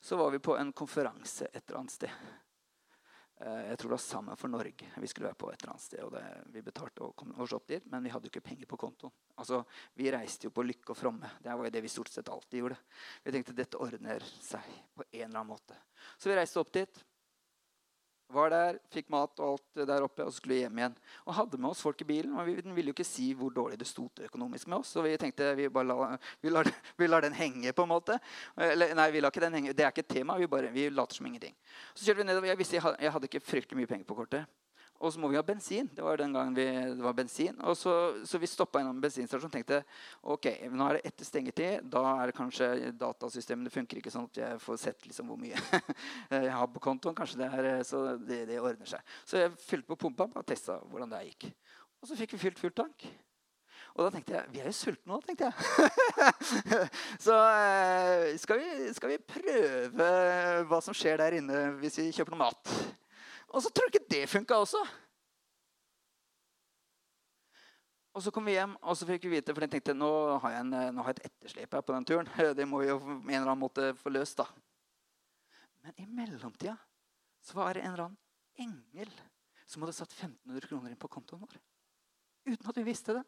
Så 0.00 0.16
var 0.16 0.30
vi 0.30 0.38
på 0.38 0.56
en 0.56 0.72
konferanse 0.72 1.48
et 1.52 1.64
eller 1.66 1.80
annet 1.80 1.96
sted. 1.96 2.10
Eh, 3.40 3.60
jeg 3.70 3.78
tror 3.80 3.88
det 3.88 3.96
var 3.96 4.02
Sammen 4.04 4.36
for 4.36 4.52
Norge 4.52 4.88
vi 5.00 5.08
skulle 5.08 5.30
være 5.30 5.38
på. 5.40 5.50
et 5.50 5.62
eller 5.62 5.72
annet 5.72 5.82
sted, 5.86 6.02
og 6.04 6.12
det, 6.12 6.24
Vi 6.52 6.62
betalte 6.62 7.02
og 7.06 7.16
kom 7.16 7.32
oss 7.40 7.52
opp 7.56 7.66
dit, 7.66 7.86
men 7.90 8.02
vi 8.04 8.10
hadde 8.12 8.28
jo 8.28 8.32
ikke 8.34 8.48
penger 8.50 8.66
på 8.66 8.76
kontoen. 8.76 9.12
Altså, 9.38 9.64
Vi 9.96 10.10
reiste 10.12 10.44
jo 10.44 10.50
på 10.50 10.64
lykke 10.66 10.90
og 10.90 10.96
fromme. 10.96 11.30
Det 11.40 11.56
var 11.56 11.64
jo 11.64 11.70
det 11.70 11.82
vi 11.82 11.88
stort 11.88 12.08
sett 12.08 12.28
alltid 12.28 12.60
gjorde. 12.60 12.76
Vi 13.24 13.32
tenkte 13.32 13.56
dette 13.56 13.80
ordner 13.80 14.20
seg 14.20 14.60
på 14.94 15.04
en 15.12 15.24
eller 15.24 15.40
annen 15.40 15.54
måte. 15.54 15.74
Så 16.18 16.28
vi 16.28 16.36
reiste 16.36 16.60
opp 16.60 16.72
dit. 16.72 17.04
Var 18.30 18.52
der, 18.52 18.78
fikk 18.94 19.08
mat 19.10 19.40
og 19.42 19.56
alt 19.56 19.80
der 19.88 20.04
oppe, 20.06 20.22
og 20.22 20.30
så 20.30 20.38
skulle 20.38 20.54
vi 20.54 20.60
hjem 20.62 20.78
igjen. 20.78 20.94
Og 21.26 21.34
hadde 21.34 21.58
med 21.58 21.70
oss 21.72 21.82
folk 21.82 22.04
i 22.04 22.06
bilen. 22.06 22.36
og 22.38 22.46
Vi 22.46 22.54
ville 22.60 22.92
jo 22.92 22.94
ikke 22.94 23.06
si 23.06 23.32
hvor 23.34 23.50
dårlig 23.54 23.78
det 23.80 23.88
sto 23.90 24.06
økonomisk 24.26 24.70
med 24.70 24.78
oss. 24.78 24.92
Så 24.94 25.02
vi 25.02 25.16
tenkte 25.18 25.50
vi 25.58 25.68
bare 25.72 25.90
la, 25.90 26.10
vi 26.40 26.52
lar, 26.54 26.70
vi 27.00 27.10
lar, 27.10 27.26
den 27.26 27.34
henge, 27.34 27.72
på 27.72 27.86
en 27.86 27.92
måte. 27.92 28.20
Eller, 28.56 28.94
nei, 28.94 29.10
vi 29.10 29.24
lar 29.24 29.34
ikke 29.34 29.42
den 29.46 29.58
henge. 29.58 29.74
Det 29.74 29.86
er 29.86 29.94
ikke 29.94 30.06
et 30.06 30.14
tema. 30.14 30.38
Vi, 30.38 30.50
bare, 30.50 30.70
vi 30.74 30.88
later 30.94 31.18
som 31.18 31.26
ingenting. 31.26 31.56
Så 31.94 32.06
kjørte 32.06 32.22
vi 32.22 32.30
nedover. 32.30 32.52
Jeg 32.52 32.62
visste 32.62 32.78
jeg 32.78 33.12
hadde 33.16 33.30
ikke 33.30 33.42
fryktelig 33.42 33.82
mye 33.82 33.90
penger 33.90 34.06
på 34.06 34.18
kortet. 34.22 34.59
Og 35.00 35.12
så 35.12 35.20
må 35.20 35.30
vi 35.32 35.38
ha 35.38 35.42
bensin. 35.44 35.88
Det 35.96 36.04
var 36.04 36.18
den 36.20 36.34
gangen 36.34 36.52
vi, 36.56 36.66
det 36.68 37.00
var 37.00 37.14
bensin. 37.16 37.56
Og 37.64 37.76
så, 37.78 37.92
så 38.28 38.38
vi 38.40 38.48
stoppa 38.50 38.82
innom 38.82 38.98
bensinstasjonen 39.00 39.48
og 39.48 39.54
tenkte 39.54 39.78
ok, 40.34 40.48
nå 40.68 40.88
er 40.90 40.98
det 40.98 41.08
etter 41.08 41.28
stengetid. 41.28 41.86
Da 41.88 42.02
er 42.10 42.28
det 42.28 42.36
kanskje 42.36 42.68
datasystemene 43.00 43.72
funker 43.72 44.02
ikke 44.02 44.12
sånn 44.12 44.28
at 44.28 44.42
jeg 44.42 44.60
får 44.60 44.82
sett 44.84 45.08
liksom 45.08 45.32
hvor 45.32 45.40
mye 45.40 45.56
jeg 46.36 46.52
har 46.52 46.68
på 46.74 46.84
kontoen. 46.84 47.16
kanskje 47.16 47.40
det 47.40 47.48
er, 47.48 47.70
Så 47.88 48.02
det, 48.20 48.42
det, 48.52 48.60
ordner 48.60 48.92
seg. 48.92 49.16
Så 49.24 49.40
jeg 49.40 49.56
fylte 49.64 49.88
på 49.88 50.00
pumpa 50.04 50.28
og 50.34 50.46
testa 50.46 50.76
hvordan 50.84 51.16
det 51.16 51.24
gikk. 51.30 51.50
Og 52.00 52.12
så 52.12 52.20
fikk 52.20 52.36
vi 52.36 52.44
fylt 52.44 52.60
full 52.60 52.76
tank. 52.76 53.08
Og 53.96 54.04
da 54.04 54.12
tenkte 54.12 54.36
jeg 54.36 54.52
vi 54.52 54.60
er 54.60 54.68
jo 54.68 54.76
sultne 54.76 55.14
nå, 55.14 55.24
tenkte 55.24 55.48
jeg. 55.48 56.30
så 57.24 57.40
eh, 57.56 58.36
skal 58.40 58.60
vi, 58.60 58.92
skal 58.96 59.16
vi 59.16 59.22
prøve 59.32 60.14
hva 60.68 60.84
som 60.84 60.96
skjer 60.96 61.24
der 61.24 61.40
inne 61.40 61.70
hvis 61.80 62.02
vi 62.04 62.10
kjøper 62.12 62.36
noe 62.36 62.44
mat. 62.50 62.80
Og 63.50 63.62
så 63.62 63.70
tror 63.70 63.88
jeg 63.88 63.96
ikke 63.96 64.12
det 64.14 64.26
funka 64.30 64.58
også. 64.62 64.80
Og 68.10 68.22
så 68.24 68.32
kom 68.34 68.46
vi 68.48 68.56
hjem, 68.56 68.72
og 68.82 68.96
så 68.98 69.06
fikk 69.06 69.28
vi 69.28 69.36
vite, 69.36 69.54
for 69.54 69.62
jeg 69.62 69.70
tenkte 69.76 69.94
nå 69.94 70.10
har 70.42 70.56
jeg, 70.56 70.64
en, 70.66 70.72
nå 70.96 71.02
har 71.06 71.12
jeg 71.12 71.20
et 71.20 71.28
etterslep 71.30 71.76
her 71.76 71.84
på 71.86 71.94
den 71.94 72.06
turen. 72.08 72.30
Det 72.58 72.66
må 72.66 72.82
vi 72.82 72.90
jo 72.90 72.98
en 72.98 73.20
eller 73.28 73.52
annen 73.52 73.62
måte 73.62 73.92
få 73.98 74.10
løst, 74.10 74.42
da. 74.42 74.48
Men 75.86 75.94
i 76.02 76.06
mellomtida 76.06 76.74
så 77.40 77.56
var 77.56 77.74
det 77.74 77.84
en 77.84 77.94
eller 77.94 78.08
annen 78.08 78.18
engel 78.60 79.12
som 79.70 79.84
hadde 79.84 79.94
satt 79.96 80.12
1500 80.12 80.66
kroner 80.66 80.92
inn 80.92 81.00
på 81.00 81.10
kontoen 81.10 81.44
vår. 81.44 81.60
Uten 82.50 82.72
at 82.72 82.80
vi 82.80 82.88
visste 82.90 83.14
det. 83.20 83.22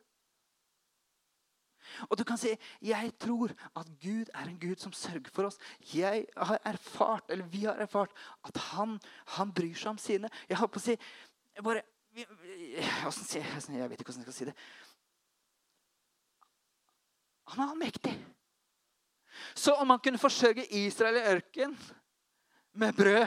Og 2.09 2.17
du 2.19 2.25
kan 2.29 2.41
si 2.41 2.53
jeg 2.85 3.13
tror 3.21 3.53
at 3.79 3.89
Gud 4.03 4.31
er 4.35 4.49
en 4.49 4.61
Gud 4.61 4.81
som 4.83 4.95
sørger 4.97 5.33
for 5.35 5.49
oss. 5.49 5.59
Jeg 5.95 6.27
har 6.37 6.61
erfart, 6.69 7.31
eller 7.31 7.49
Vi 7.53 7.65
har 7.65 7.81
erfart 7.83 8.13
at 8.45 8.57
han, 8.73 8.99
han 9.39 9.53
bryr 9.53 9.75
seg 9.75 9.95
om 9.95 10.01
sine. 10.01 10.31
Jeg 10.49 10.61
holdt 10.61 10.75
på 10.75 10.83
å 10.83 10.87
si 10.87 10.97
bare, 11.63 11.83
jeg, 12.15 12.25
jeg 12.77 13.91
vet 13.91 14.01
ikke 14.01 14.13
hvordan 14.13 14.23
jeg 14.23 14.29
skal 14.29 14.39
si 14.39 14.49
det. 14.51 14.57
Han 17.53 17.65
er 17.65 17.73
allmektig. 17.75 18.15
Så 19.55 19.75
om 19.75 19.91
han 19.91 20.01
kunne 20.01 20.21
forsørge 20.21 20.67
Israel 20.77 21.19
i 21.19 21.29
ørken 21.35 21.77
med 22.73 22.97
brød 22.97 23.27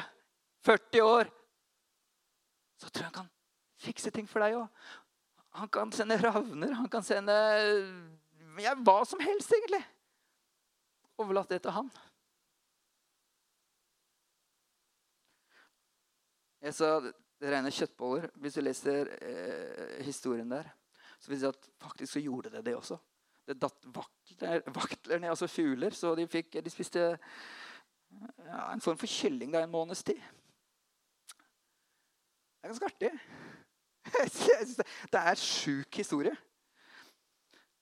40 0.65 1.01
år, 1.03 1.29
så 2.77 2.89
tror 2.89 3.03
jeg 3.03 3.11
han 3.11 3.17
kan 3.19 3.33
fikse 3.85 4.11
ting 4.13 4.29
for 4.29 4.41
deg 4.41 4.57
òg. 4.57 4.85
Han 5.61 5.69
kan 5.71 5.91
sende 5.95 6.17
ravner, 6.19 6.73
han 6.75 6.89
kan 6.91 7.03
sende 7.05 7.35
jeg, 8.63 8.81
hva 8.85 8.99
som 9.07 9.21
helst, 9.23 9.53
egentlig. 9.57 9.81
Overlatt 11.21 11.51
det 11.51 11.61
til 11.63 11.75
han. 11.75 11.89
Jeg 16.65 16.73
sa 16.73 16.89
det 17.03 17.51
rene 17.51 17.73
kjøttboller. 17.73 18.29
Hvis 18.41 18.57
du 18.57 18.63
leser 18.63 19.11
eh, 19.19 19.99
historien 20.07 20.49
der, 20.49 20.69
så 21.19 21.29
vil 21.29 21.37
jeg 21.37 21.43
si 21.43 21.51
at 21.51 21.69
faktisk 21.83 22.13
så 22.15 22.23
gjorde 22.23 22.53
det 22.55 22.63
det 22.65 22.75
også. 22.77 22.97
Det 23.45 23.59
datt 23.61 23.85
vaktler, 23.93 24.63
vaktler 24.73 25.21
ned, 25.21 25.29
altså 25.29 25.47
fugler, 25.47 25.93
så 25.93 26.15
de, 26.17 26.25
fikk, 26.27 26.57
de 26.65 26.73
spiste 26.73 27.03
ja, 27.05 28.71
en 28.71 28.81
form 28.81 28.97
for 28.97 29.09
kylling 29.09 29.53
da 29.53 29.61
en 29.61 29.73
måneds 29.73 30.01
tid. 30.07 30.21
Det 32.55 32.63
er 32.63 32.73
ganske 32.73 32.89
artig. 32.89 33.11
Det 35.13 35.21
er 35.21 35.39
sjuk 35.41 36.01
historie. 36.01 36.33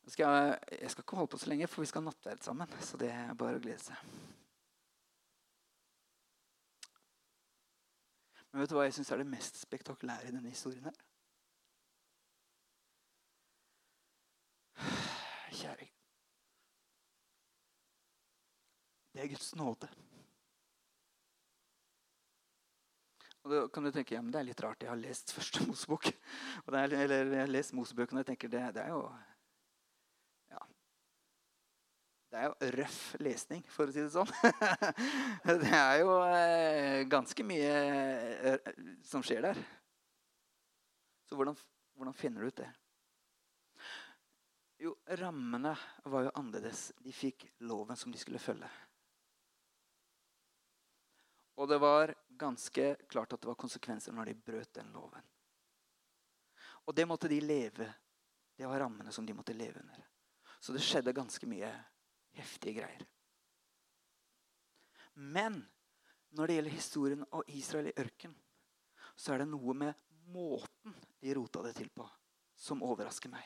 Skal 0.07 0.27
jeg, 0.27 0.91
skal 0.91 1.03
ikke 1.03 1.15
holde 1.15 1.31
på 1.31 1.37
så 1.37 1.49
lenge, 1.49 1.67
for 1.67 1.81
vi 1.81 1.87
skal 1.87 2.03
ha 2.03 2.09
nattverd 2.09 2.43
sammen. 2.43 2.67
Så 2.83 2.99
det 2.99 3.11
er 3.11 3.33
bare 3.39 3.57
å 3.57 3.63
glede 3.63 3.79
seg. 3.79 3.95
Men 8.51 8.61
vet 8.61 8.69
du 8.69 8.75
hva 8.77 8.85
jeg 8.85 8.93
syns 8.99 9.09
er 9.09 9.23
det 9.23 9.31
mest 9.31 9.57
spektakulære 9.63 10.27
i 10.29 10.35
denne 10.35 10.51
historien 10.51 10.85
her? 10.85 10.99
Kjære 15.53 15.87
Det 19.13 19.23
er 19.23 19.27
Guds 19.31 19.55
nåde. 19.55 19.89
Og 23.43 23.51
da 23.51 23.67
kan 23.73 23.83
du 23.83 23.91
tenke 23.91 24.15
ja, 24.15 24.21
men 24.21 24.31
det 24.33 24.39
er 24.39 24.47
litt 24.47 24.61
rart. 24.63 24.83
Jeg 24.85 24.89
har 24.89 25.01
lest 25.01 25.33
første 25.33 25.65
Mosebok. 25.67 26.11
eller 26.67 26.95
jeg 26.95 27.39
har 27.39 27.51
lest 27.51 27.73
Mosebøkene 27.73 28.21
og 28.21 28.23
jeg 28.23 28.31
tenker 28.33 28.53
det, 28.53 28.63
det 28.77 28.85
er 28.85 28.93
jo 28.93 29.03
det 32.33 32.39
er 32.41 32.47
jo 32.49 32.69
røff 32.79 33.01
lesning, 33.21 33.61
for 33.69 33.85
å 33.85 33.93
si 33.93 34.01
det 34.01 34.09
sånn. 34.09 34.29
det 35.61 35.73
er 35.77 35.99
jo 36.01 36.15
eh, 36.25 37.03
ganske 37.05 37.45
mye 37.45 37.75
eh, 38.49 38.71
som 39.05 39.21
skjer 39.21 39.45
der. 39.45 39.59
Så 41.29 41.37
hvordan, 41.37 41.59
hvordan 41.93 42.17
finner 42.17 42.41
du 42.41 42.49
ut 42.49 42.63
det? 42.63 42.71
Jo, 44.81 44.95
rammene 45.21 45.75
var 46.09 46.25
jo 46.25 46.33
annerledes. 46.41 46.87
De 47.05 47.13
fikk 47.13 47.45
loven 47.69 48.01
som 48.01 48.09
de 48.09 48.17
skulle 48.17 48.41
følge. 48.41 48.71
Og 51.61 51.69
det 51.69 51.77
var 51.85 52.15
ganske 52.33 52.89
klart 53.05 53.37
at 53.37 53.45
det 53.45 53.53
var 53.53 53.61
konsekvenser 53.61 54.17
når 54.17 54.33
de 54.33 54.39
brøt 54.49 54.73
den 54.81 54.89
loven. 54.97 55.21
Og 56.89 56.97
det 56.97 57.05
måtte 57.05 57.29
de 57.29 57.43
leve. 57.45 57.93
Det 58.57 58.65
var 58.65 58.87
rammene 58.87 59.13
som 59.13 59.25
de 59.25 59.37
måtte 59.37 59.53
leve 59.53 59.85
under. 59.85 60.01
Så 60.57 60.73
det 60.73 60.81
skjedde 60.81 61.13
ganske 61.13 61.45
mye 61.45 61.69
heftige 62.37 62.81
greier. 62.81 63.05
Men 65.13 65.61
når 66.33 66.47
det 66.47 66.55
gjelder 66.57 66.77
historien 66.77 67.25
av 67.29 67.43
Israel 67.47 67.91
i 67.91 67.97
ørken, 68.01 68.33
så 69.15 69.33
er 69.33 69.43
det 69.43 69.51
noe 69.51 69.75
med 69.77 70.05
måten 70.33 70.95
de 71.21 71.35
rota 71.37 71.61
det 71.65 71.75
til 71.77 71.91
på, 71.93 72.07
som 72.57 72.81
overrasker 72.85 73.31
meg. 73.33 73.45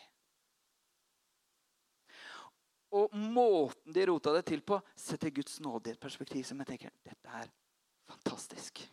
Og 2.96 3.12
måten 3.12 3.92
de 3.94 4.06
rota 4.08 4.32
det 4.38 4.46
til 4.48 4.64
på, 4.64 4.80
setter 4.96 5.34
Guds 5.36 5.60
nåde 5.60 5.92
i 5.92 5.96
et 5.98 6.02
perspektiv 6.02 6.46
som 6.48 6.64
jeg 6.64 6.72
tenker 6.72 6.96
dette 7.04 7.42
er 7.42 7.52
fantastisk. 8.08 8.86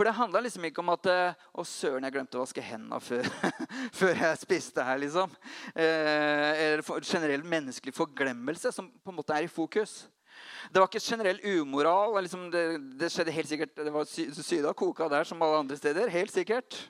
For 0.00 0.08
det 0.08 0.16
handla 0.16 0.40
liksom 0.40 0.64
ikke 0.64 0.80
om 0.80 0.88
at 0.94 1.06
eh, 1.12 1.40
Å, 1.60 1.62
søren, 1.68 2.06
jeg 2.06 2.14
glemte 2.14 2.38
å 2.38 2.40
vaske 2.40 2.62
hendene 2.64 2.96
før, 3.04 3.26
før 4.00 4.22
jeg 4.22 4.38
spiste 4.40 4.80
her, 4.86 4.96
liksom. 5.02 5.34
Eh, 5.74 6.62
eller 6.70 7.04
generell 7.04 7.44
menneskelig 7.44 7.92
forglemmelse 7.92 8.72
som 8.72 8.88
på 8.88 9.12
en 9.12 9.18
måte 9.18 9.36
er 9.36 9.44
i 9.44 9.52
fokus. 9.52 10.06
Det 10.72 10.80
var 10.80 10.88
ikke 10.88 11.04
generell 11.04 11.44
umoral. 11.44 12.16
Liksom 12.24 12.48
det, 12.48 12.64
det, 12.96 13.12
skjedde 13.12 13.36
helt 13.36 13.52
sikkert, 13.52 13.76
det 13.76 13.92
var 13.92 14.08
sy 14.08 14.24
syda 14.40 14.72
koka 14.72 15.10
der 15.12 15.28
som 15.28 15.44
alle 15.44 15.60
andre 15.66 15.76
steder. 15.76 16.08
Helt 16.16 16.32
sikkert. 16.32 16.80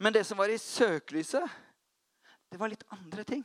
Men 0.00 0.16
det 0.16 0.24
som 0.24 0.40
var 0.40 0.48
i 0.48 0.56
søkelyset, 0.56 1.60
det 2.48 2.64
var 2.64 2.72
litt 2.72 2.88
andre 2.96 3.28
ting. 3.28 3.44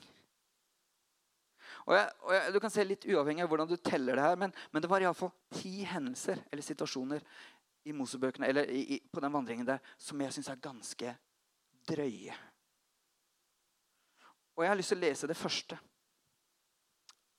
Og, 1.88 1.96
jeg, 1.96 2.08
og 2.26 2.34
jeg, 2.36 2.54
Du 2.54 2.60
kan 2.64 2.74
se 2.74 2.84
litt 2.84 3.06
uavhengig 3.08 3.46
av 3.46 3.52
hvordan 3.52 3.70
du 3.70 3.78
teller 3.80 4.20
det 4.20 4.26
her, 4.26 4.40
men, 4.40 4.54
men 4.74 4.84
det 4.84 4.90
var 4.92 5.04
iallfall 5.04 5.32
ti 5.56 5.86
hendelser 5.88 6.44
eller 6.52 6.66
situasjoner 6.66 7.24
i 7.88 7.96
Mosebøkene 7.96 8.50
eller 8.50 8.68
i, 8.68 8.82
i, 8.98 9.00
på 9.00 9.24
den 9.24 9.32
vandringen 9.32 9.68
der 9.68 9.80
som 9.96 10.20
jeg 10.20 10.36
syns 10.36 10.52
er 10.52 10.60
ganske 10.64 11.14
drøye. 11.88 12.36
Og 14.58 14.66
jeg 14.66 14.74
har 14.74 14.80
lyst 14.80 14.92
til 14.92 15.00
å 15.00 15.06
lese 15.06 15.30
det 15.30 15.38
første. 15.40 15.78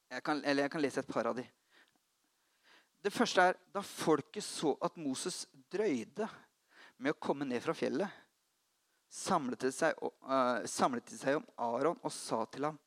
Jeg 0.08 0.24
kan, 0.24 0.40
eller 0.40 0.64
jeg 0.64 0.72
kan 0.72 0.80
lese 0.80 1.02
et 1.02 1.12
par 1.12 1.28
av 1.28 1.37
de. 1.37 1.44
Det 3.04 3.12
første 3.12 3.44
er 3.50 3.58
da 3.74 3.82
folket 3.84 4.46
så 4.46 4.72
at 4.82 4.96
Moses 4.96 5.42
drøyde 5.68 6.24
med 6.96 7.12
å 7.12 7.20
komme 7.20 7.44
ned 7.44 7.61
fra 7.62 7.76
fjellet, 7.76 8.08
samlet 9.12 9.61
de 9.66 9.70
seg, 9.74 9.98
uh, 10.24 10.64
seg 10.64 11.37
om 11.37 11.44
Aron 11.68 12.00
og 12.00 12.12
sa 12.12 12.40
til 12.48 12.70
ham 12.70 12.80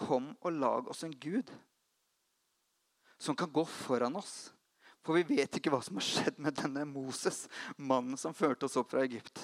Kom 0.00 0.32
og 0.40 0.56
lag 0.56 0.88
oss 0.90 1.04
en 1.04 1.12
gud 1.12 1.50
som 3.20 3.36
kan 3.36 3.52
gå 3.52 3.64
foran 3.68 4.16
oss. 4.16 4.52
For 5.04 5.16
vi 5.16 5.36
vet 5.36 5.56
ikke 5.56 5.72
hva 5.72 5.80
som 5.84 5.96
har 6.00 6.04
skjedd 6.04 6.38
med 6.40 6.56
denne 6.56 6.84
Moses, 6.88 7.46
mannen 7.76 8.16
som 8.20 8.36
førte 8.36 8.68
oss 8.68 8.76
opp 8.80 8.92
fra 8.92 9.04
Egypt. 9.04 9.40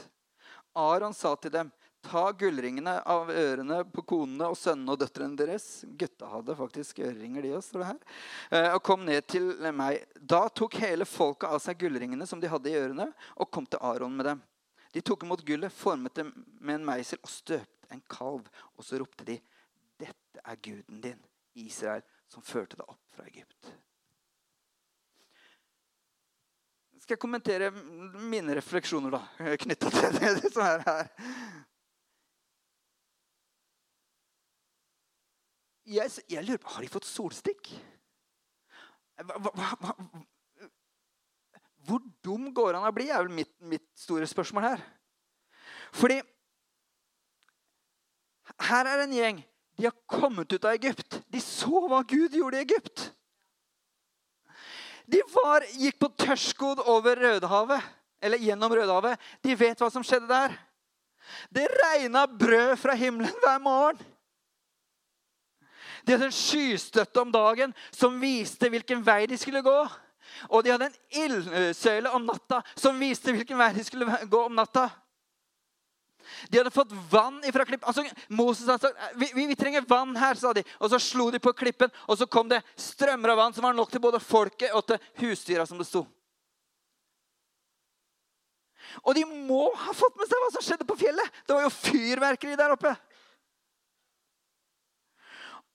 Aron 0.77 1.15
sa 1.17 1.33
til 1.41 1.53
dem, 1.53 1.71
ta 2.07 2.29
gullringene 2.39 2.99
av 3.09 3.31
ørene 3.33 3.81
på 3.91 4.05
konene 4.07 4.51
og 4.53 4.59
sønnene 4.61 4.93
og 4.95 5.01
døtrene 5.01 5.39
deres. 5.39 5.85
Gutta 5.99 6.29
hadde 6.31 6.57
faktisk 6.59 7.01
øreringer, 7.03 7.43
de 7.43 7.55
også, 7.57 7.81
det 7.81 7.89
her. 7.89 8.03
Eh, 8.51 8.69
og 8.77 8.83
kom 8.87 9.07
ned 9.09 9.27
til 9.33 9.49
meg. 9.75 10.05
Da 10.21 10.45
tok 10.49 10.77
hele 10.85 11.09
folket 11.09 11.49
av 11.49 11.63
seg 11.65 11.81
gullringene 11.81 12.29
som 12.29 12.43
de 12.43 12.53
hadde 12.53 12.71
i 12.71 12.77
ørene, 12.79 13.09
og 13.37 13.51
kom 13.53 13.67
til 13.69 13.83
Aron 13.85 14.15
med 14.17 14.31
dem. 14.31 14.45
De 14.95 15.03
tok 15.05 15.27
imot 15.27 15.45
gullet, 15.45 15.73
formet 15.73 16.21
det 16.21 16.29
med 16.61 16.79
en 16.79 16.87
meisel 16.93 17.21
og 17.21 17.33
støpte 17.33 17.91
en 17.93 18.05
kalv. 18.13 18.47
Og 18.77 18.87
så 18.87 19.01
ropte 19.01 19.27
de, 19.27 19.41
'Dette 20.37 20.51
er 20.53 20.57
guden 20.61 21.01
din, 21.01 21.21
Israel, 21.55 22.03
som 22.29 22.45
førte 22.45 22.77
deg 22.77 22.89
opp 22.89 23.01
fra 23.17 23.25
Egypt.' 23.25 23.73
Skal 27.01 27.15
jeg 27.15 27.23
kommentere 27.23 27.71
mine 27.71 28.57
refleksjoner 28.59 29.15
da, 29.15 29.23
knytta 29.63 29.93
til 29.95 30.17
det 30.19 30.51
som 30.55 30.63
er 30.65 30.85
her? 30.85 31.11
Jeg, 35.87 36.11
jeg, 36.27 36.43
lurer 36.43 36.59
på 36.59 36.73
Har 36.75 36.83
de 36.83 36.91
fått 36.91 37.07
solstikk? 37.07 37.71
Hva, 39.23 39.39
hva, 39.39 39.69
hva, 39.81 39.93
hvor 41.87 42.03
dum 42.27 42.51
går 42.53 42.75
han 42.75 42.89
å 42.89 42.93
bli, 42.93 43.07
er 43.09 43.23
vel 43.23 43.37
mitt, 43.39 43.55
mitt 43.63 43.87
store 43.97 44.27
spørsmål 44.27 44.67
her. 44.67 44.83
Fordi 45.95 46.19
her 48.67 48.91
er 48.91 49.05
en 49.05 49.15
gjeng. 49.15 49.47
De 49.77 49.85
har 49.85 49.95
kommet 50.09 50.53
ut 50.53 50.65
av 50.65 50.73
Egypt. 50.73 51.21
De 51.29 51.41
så 51.41 51.85
hva 51.89 52.01
Gud 52.09 52.35
gjorde 52.35 52.59
i 52.59 52.65
Egypt. 52.65 53.11
De 55.07 55.21
var, 55.31 55.67
gikk 55.79 56.01
på 56.03 56.09
tørrskodd 56.19 56.81
over 56.91 57.21
Rødehavet, 57.21 57.83
eller 58.21 58.43
gjennom 58.43 58.73
Rødehavet. 58.75 59.21
De 59.45 59.55
vet 59.55 59.81
hva 59.81 59.91
som 59.93 60.05
skjedde 60.07 60.27
der. 60.31 60.57
Det 61.51 61.67
regna 61.83 62.25
brød 62.27 62.75
fra 62.81 62.95
himmelen 62.99 63.35
hver 63.43 63.61
morgen. 63.63 64.01
De 66.07 66.15
hadde 66.15 66.29
en 66.31 66.35
skystøtte 66.35 67.21
om 67.21 67.33
dagen 67.35 67.73
som 67.91 68.21
viste 68.23 68.71
hvilken 68.71 69.03
vei 69.07 69.25
de 69.27 69.39
skulle 69.39 69.63
gå. 69.67 69.79
Og 70.51 70.63
de 70.63 70.71
hadde 70.71 70.89
en 70.91 71.25
ildsøyle 71.25 72.13
om 72.15 72.27
natta 72.27 72.61
som 72.79 72.99
viste 73.01 73.35
hvilken 73.35 73.59
vei 73.59 73.73
de 73.75 73.85
skulle 73.87 74.21
gå 74.31 74.43
om 74.47 74.55
natta. 74.55 74.89
De 76.49 76.59
hadde 76.59 76.73
fått 76.75 76.93
vann 77.11 77.39
ifra 77.45 77.65
klippen. 77.65 77.87
Altså, 77.89 78.05
Moses 78.29 78.67
sa 78.67 78.93
vi, 79.15 79.31
vi, 79.35 79.47
vi, 79.47 79.57
trenger 79.59 79.87
vann 79.89 80.17
her, 80.17 80.35
sa 80.35 80.53
de. 80.57 80.65
Og 80.81 80.91
så 80.91 81.01
slo 81.03 81.31
de 81.31 81.41
på 81.43 81.55
klippen, 81.57 81.93
og 82.07 82.19
så 82.19 82.29
kom 82.31 82.51
det 82.51 82.63
strømmer 82.81 83.35
av 83.35 83.41
vann 83.43 83.57
som 83.57 83.67
var 83.67 83.77
nok 83.77 83.93
til 83.93 84.03
både 84.05 84.23
folket 84.23 84.75
og 84.77 84.87
til 84.89 85.01
husdyra, 85.23 85.67
som 85.67 85.81
det 85.81 85.89
sto. 85.89 86.07
Og 89.05 89.17
de 89.17 89.25
må 89.27 89.67
ha 89.77 89.95
fått 89.97 90.17
med 90.17 90.29
seg 90.31 90.43
hva 90.43 90.53
som 90.55 90.65
skjedde 90.65 90.87
på 90.89 90.99
fjellet. 91.01 91.43
Det 91.47 91.57
var 91.57 91.67
jo 91.67 91.75
fyrverkeri 91.75 92.57
der 92.59 92.75
oppe. 92.77 92.95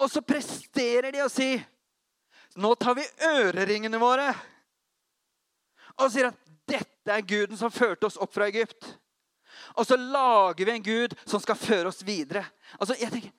Og 0.02 0.10
så 0.10 0.24
presterer 0.26 1.12
de 1.14 1.22
å 1.24 1.30
si 1.32 1.54
Nå 2.60 2.74
tar 2.76 2.98
vi 2.98 3.06
øreringene 3.24 3.96
våre 4.02 4.26
og 5.96 6.10
sier 6.12 6.28
at 6.32 6.40
dette 6.68 7.14
er 7.14 7.24
guden 7.24 7.56
som 7.60 7.72
førte 7.72 8.10
oss 8.10 8.18
opp 8.20 8.34
fra 8.36 8.50
Egypt. 8.50 8.84
Og 9.76 9.88
så 9.88 9.97
lager 10.00 10.65
vi 10.65 10.76
en 10.76 10.86
gud 10.86 11.15
som 11.26 11.41
skal 11.43 11.60
føre 11.60 11.91
oss 11.91 12.02
videre. 12.08 12.43
Altså, 12.80 12.97
jeg, 13.00 13.12
tenker, 13.13 13.34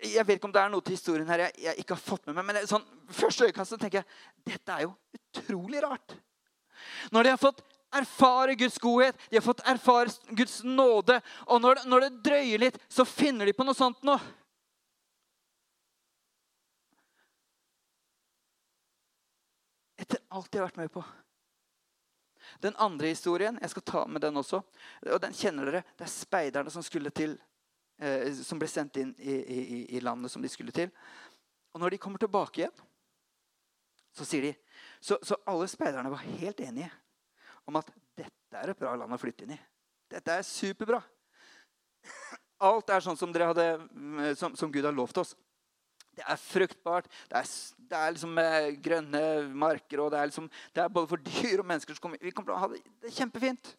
jeg 0.00 0.26
vet 0.26 0.38
ikke 0.38 0.50
om 0.50 0.54
det 0.54 0.62
er 0.62 0.72
noe 0.72 0.84
til 0.84 0.96
historien 0.96 1.28
her 1.30 1.46
jeg, 1.46 1.56
jeg 1.66 1.82
ikke 1.82 1.96
har 1.96 2.04
fått 2.04 2.28
med 2.28 2.38
meg. 2.38 2.48
Men 2.50 2.68
sånn, 2.70 2.84
første 3.12 3.48
øyekast 3.48 3.78
tenker 3.78 4.02
jeg 4.02 4.52
dette 4.54 4.76
er 4.76 4.86
jo 4.86 4.94
utrolig 5.18 5.82
rart. 5.84 6.16
Når 7.14 7.24
de 7.24 7.34
har 7.34 7.40
fått 7.40 7.62
erfare 7.92 8.54
Guds 8.58 8.78
godhet, 8.80 9.18
de 9.30 9.38
har 9.38 9.44
fått 9.44 9.64
erfare 9.68 10.12
Guds 10.36 10.62
nåde, 10.64 11.18
og 11.46 11.60
når, 11.60 11.82
når 11.86 12.06
det 12.06 12.22
drøyer 12.24 12.62
litt, 12.62 12.78
så 12.88 13.04
finner 13.08 13.48
de 13.48 13.56
på 13.56 13.66
noe 13.68 13.76
sånt 13.76 14.00
nå. 14.06 14.16
Etter 20.02 20.22
alt 20.32 20.48
de 20.50 20.58
har 20.58 20.66
vært 20.66 20.80
med 20.82 20.90
på. 20.92 21.04
Den 22.60 22.76
andre 22.76 23.12
historien 23.12 23.58
jeg 23.62 23.72
skal 23.72 23.84
ta 23.86 24.04
med 24.06 24.22
den 24.24 24.36
også, 24.36 24.62
og 25.08 25.20
den 25.22 25.34
kjenner 25.36 25.68
dere. 25.68 25.82
Det 25.96 26.06
er 26.06 26.12
speiderne 26.12 26.72
som, 26.72 26.84
til, 26.84 27.36
eh, 27.98 28.28
som 28.44 28.60
ble 28.60 28.68
sendt 28.70 28.98
inn 29.00 29.14
i, 29.18 29.36
i, 29.36 29.60
i, 29.96 30.00
landet 30.00 30.32
som 30.32 30.42
de 30.42 30.50
skulle 30.52 30.74
til. 30.74 30.92
Og 31.72 31.80
når 31.80 31.94
de 31.94 32.02
kommer 32.02 32.20
tilbake 32.20 32.62
igjen, 32.62 32.84
så 34.12 34.26
sier 34.28 34.50
de 34.50 34.54
Så, 35.00 35.16
så 35.22 35.34
alle 35.50 35.66
speiderne 35.66 36.10
var 36.12 36.20
helt 36.22 36.60
enige 36.60 36.90
om 37.66 37.76
at 37.80 37.88
dette 38.14 38.58
er 38.58 38.70
et 38.70 38.78
bra 38.78 38.92
land 38.94 39.14
å 39.14 39.18
flytte 39.18 39.42
inn 39.42 39.54
i. 39.56 39.58
Dette 40.12 40.36
er 40.36 40.44
superbra. 40.46 41.00
Alt 42.62 42.92
er 42.94 43.02
sånn 43.02 43.18
som, 43.18 43.32
hadde, 43.34 43.64
som, 44.38 44.54
som 44.54 44.70
Gud 44.70 44.84
har 44.86 44.94
lovt 44.94 45.18
oss. 45.18 45.32
Det 46.12 46.24
er 46.28 46.40
fruktbart. 46.40 47.06
Det 47.30 47.40
er, 47.40 47.52
det 47.90 47.98
er 47.98 48.16
liksom 48.16 48.40
eh, 48.42 48.68
grønne 48.84 49.22
marker. 49.64 50.00
og 50.00 50.10
det 50.12 50.18
er, 50.18 50.32
liksom, 50.32 50.50
det 50.74 50.82
er, 50.82 50.88
både 50.92 51.08
for 51.14 51.24
dyr 51.28 51.62
og 51.62 51.68
mennesker 51.70 51.96
som 51.96 52.02
kommer. 52.04 52.20
Vi 52.20 52.34
kommer 52.34 52.52
til 52.52 52.58
å 52.58 52.62
ha 52.64 52.68
det, 52.72 52.82
det 53.00 53.10
er 53.10 53.16
kjempefint. 53.16 53.72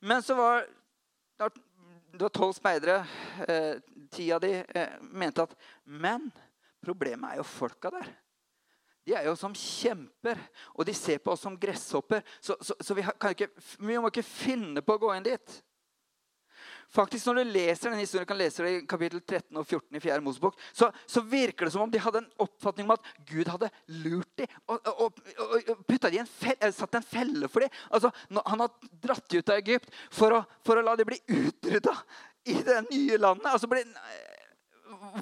Men 0.00 0.22
så 0.22 0.36
var 0.38 0.68
det 1.38 2.22
var 2.24 2.32
tolv 2.34 2.54
speidere. 2.56 3.02
Eh, 3.48 3.80
ti 4.10 4.30
av 4.32 4.40
de 4.40 4.62
eh, 4.62 4.96
mente 5.00 5.44
at 5.44 5.54
Men 5.84 6.30
problemet 6.82 7.32
er 7.32 7.40
jo 7.40 7.46
folka 7.46 7.92
der. 7.92 8.08
De 9.08 9.14
er 9.16 9.24
jo 9.24 9.36
som 9.40 9.54
kjemper, 9.56 10.36
og 10.74 10.84
de 10.84 10.92
ser 10.96 11.20
på 11.22 11.32
oss 11.32 11.40
som 11.46 11.56
gresshopper. 11.56 12.20
Så, 12.40 12.56
så, 12.60 12.74
så 12.80 12.96
vi, 12.96 13.04
ikke, 13.30 13.48
vi 13.80 13.96
må 13.96 14.10
ikke 14.10 14.26
finne 14.26 14.82
på 14.84 14.98
å 14.98 15.00
gå 15.00 15.14
inn 15.14 15.24
dit. 15.24 15.54
Faktisk 16.88 17.26
Når 17.28 17.36
du 17.36 17.50
leser 17.52 17.90
denne 17.90 18.00
historien, 18.00 18.26
kan 18.28 18.38
lese 18.40 18.64
det 18.64 18.70
i 18.72 18.84
kapittel 18.88 19.20
13 19.20 19.58
og 19.60 19.66
14 19.66 19.98
i 19.98 20.00
4. 20.00 20.22
Mosebok, 20.24 20.56
så, 20.72 20.88
så, 21.04 21.20
virker 21.20 21.68
det 21.68 21.74
som 21.74 21.82
om 21.84 21.90
de 21.92 22.00
hadde 22.00 22.22
en 22.22 22.30
oppfatning 22.40 22.88
om 22.88 22.94
at 22.94 23.10
Gud 23.28 23.50
hadde 23.52 23.68
lurt 24.06 24.30
dem 24.40 24.54
og, 24.64 24.88
og, 24.88 25.18
og, 25.44 25.68
og 25.68 26.06
en 26.08 26.30
felle, 26.30 26.70
satt 26.72 26.96
en 26.96 27.04
felle 27.04 27.50
for 27.52 27.64
dem. 27.64 27.76
Altså, 27.92 28.12
han 28.38 28.64
har 28.64 28.72
dratt 29.04 29.28
dem 29.28 29.42
ut 29.42 29.52
av 29.52 29.60
Egypt 29.60 29.92
for 30.08 30.38
å, 30.38 30.40
for 30.64 30.80
å 30.80 30.86
la 30.86 30.96
dem 30.96 31.10
bli 31.10 31.20
utrydda 31.28 31.94
i 32.48 32.56
det 32.64 32.80
nye 32.88 33.20
landet. 33.20 33.52
Altså, 33.52 33.68
ble, 33.68 33.84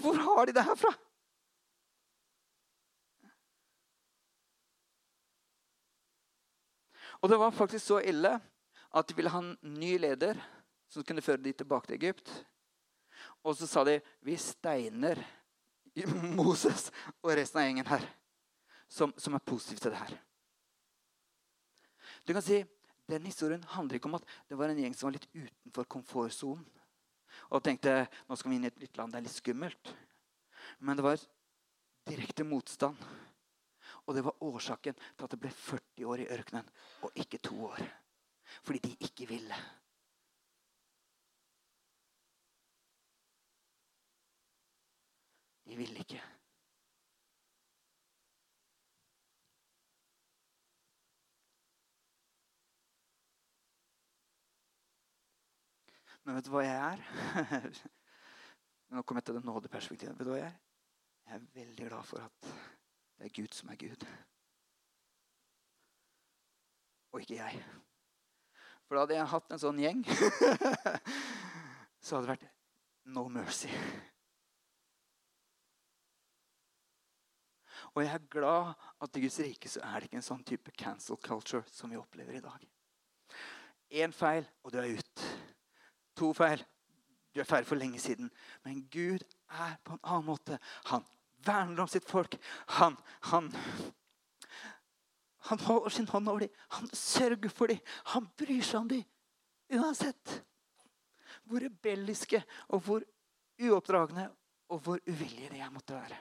hvor 0.05 0.23
har 0.23 0.47
de 0.47 0.55
det 0.55 0.67
her 0.71 0.79
fra? 0.79 0.95
Og 7.25 7.33
det 7.33 7.43
var 7.43 7.51
faktisk 7.59 7.83
så 7.89 8.05
ille 8.07 8.37
at 8.97 9.09
de 9.09 9.17
ville 9.19 9.33
ha 9.35 9.43
en 9.43 9.57
ny 9.75 9.97
leder 9.99 10.39
som 10.89 11.05
kunne 11.07 11.25
føre 11.25 11.43
de 11.43 11.53
tilbake 11.53 11.91
til 11.91 11.99
Egypt. 11.99 12.31
Og 13.45 13.57
så 13.57 13.69
sa 13.69 13.85
de 13.87 13.99
vi 14.27 14.37
steiner 14.41 15.21
Moses 16.39 16.91
og 17.23 17.33
resten 17.37 17.61
av 17.61 17.69
gjengen 17.69 17.89
her 17.89 18.07
som, 18.89 19.13
som 19.17 19.35
er 19.35 19.45
positiv 19.45 19.81
til 19.81 19.95
det 19.95 20.01
her. 20.01 20.17
Du 22.27 22.35
kan 22.35 22.45
si, 22.45 22.65
Den 23.07 23.23
historien 23.23 23.63
handler 23.71 24.01
ikke 24.01 24.09
om 24.11 24.17
at 24.19 24.25
det 24.51 24.57
var 24.59 24.67
en 24.67 24.79
gjeng 24.83 24.95
som 24.99 25.07
var 25.07 25.13
litt 25.15 25.29
utenfor 25.31 25.85
komfortsonen. 25.95 26.65
Og 27.55 27.63
tenkte 27.63 27.93
nå 28.27 28.35
skal 28.35 28.51
vi 28.51 28.57
inn 28.59 28.67
i 28.67 28.71
et 28.73 28.81
nytt 28.83 28.99
land, 28.99 29.13
det 29.15 29.21
er 29.21 29.27
litt 29.29 29.37
skummelt. 29.37 29.93
Men 30.83 30.99
det 30.99 31.05
var 31.07 31.23
direkte 32.11 32.43
motstand. 32.43 32.99
Og 34.07 34.15
det 34.17 34.25
var 34.27 34.43
årsaken 34.43 34.99
til 34.99 35.23
at 35.23 35.31
det 35.31 35.39
ble 35.39 35.53
40 35.55 36.11
år 36.11 36.25
i 36.25 36.29
ørkenen 36.35 36.67
og 37.07 37.23
ikke 37.23 37.39
to 37.47 37.61
år. 37.69 37.87
Fordi 38.67 38.83
de 38.89 38.97
ikke 39.07 39.31
ville. 39.31 39.61
De 45.67 45.77
vil 45.77 45.99
ikke. 45.99 46.23
Men 56.27 56.35
vet 56.35 56.47
du 56.47 56.51
hva 56.51 56.63
jeg 56.67 56.75
er? 56.75 57.03
Nå 58.91 59.03
kommer 59.03 59.21
jeg 59.23 59.29
til 59.29 59.37
det 59.39 59.45
nådeperspektivet. 59.47 60.17
Vet 60.19 60.27
du 60.27 60.33
hva 60.33 60.41
Jeg 60.41 60.49
er 60.51 60.57
Jeg 61.27 61.35
er 61.37 61.45
veldig 61.55 61.89
glad 61.91 62.07
for 62.07 62.23
at 62.23 62.51
det 63.19 63.27
er 63.27 63.35
Gud 63.43 63.55
som 63.55 63.71
er 63.71 63.79
Gud. 63.81 64.07
Og 67.13 67.21
ikke 67.21 67.39
jeg. 67.39 67.63
For 68.87 68.95
da 68.95 69.05
hadde 69.05 69.17
jeg 69.17 69.31
hatt 69.33 69.55
en 69.55 69.63
sånn 69.63 69.81
gjeng, 69.83 70.03
så 72.05 72.19
hadde 72.19 72.27
det 72.27 72.35
vært 72.35 72.45
no 73.17 73.25
mercy. 73.33 73.71
Og 77.97 78.05
jeg 78.05 78.13
er 78.13 78.29
glad 78.31 78.75
at 79.01 79.17
i 79.17 79.23
Guds 79.25 79.39
rike 79.41 79.71
så 79.73 79.81
er 79.89 79.95
det 79.99 80.11
ikke 80.11 80.21
en 80.21 80.27
sånn 80.27 80.45
type 80.45 80.73
cancel 80.77 81.17
culture 81.25 81.65
som 81.73 81.91
vi 81.91 81.97
opplever 81.97 82.37
i 82.37 82.45
dag. 82.45 82.67
Én 83.97 84.13
feil, 84.13 84.45
og 84.63 84.75
du 84.75 84.79
er 84.83 84.99
ut. 84.99 85.27
To 86.21 86.33
feil, 86.37 86.61
du 87.33 87.41
er 87.41 87.49
ferdig 87.49 87.69
for 87.71 87.81
lenge 87.81 88.01
siden. 88.03 88.29
Men 88.65 88.85
Gud 88.93 89.25
er 89.49 89.79
på 89.85 89.97
en 89.97 90.03
annen 90.03 90.29
måte. 90.29 90.61
Han 90.93 91.07
verner 91.47 91.87
om 91.87 91.89
sitt 91.89 92.05
folk. 92.09 92.37
Han, 92.79 92.99
han, 93.33 93.53
Han 95.47 95.61
holder 95.63 95.91
sin 95.95 96.09
hånd 96.09 96.29
over 96.29 96.41
dem. 96.41 96.55
Han 96.75 96.89
sørger 96.93 97.49
for 97.49 97.71
dem. 97.71 97.79
Han 98.13 98.25
bryr 98.37 98.65
seg 98.67 98.81
om 98.81 98.89
dem. 98.91 99.05
Uansett 99.73 100.41
hvor 101.47 101.63
rebelliske 101.63 102.41
og 102.75 102.81
hvor 102.83 103.05
uoppdragne 103.63 104.27
og 104.75 104.81
hvor 104.83 104.99
uvillige 105.07 105.53
de 105.53 105.69
måtte 105.71 105.95
være. 105.95 106.19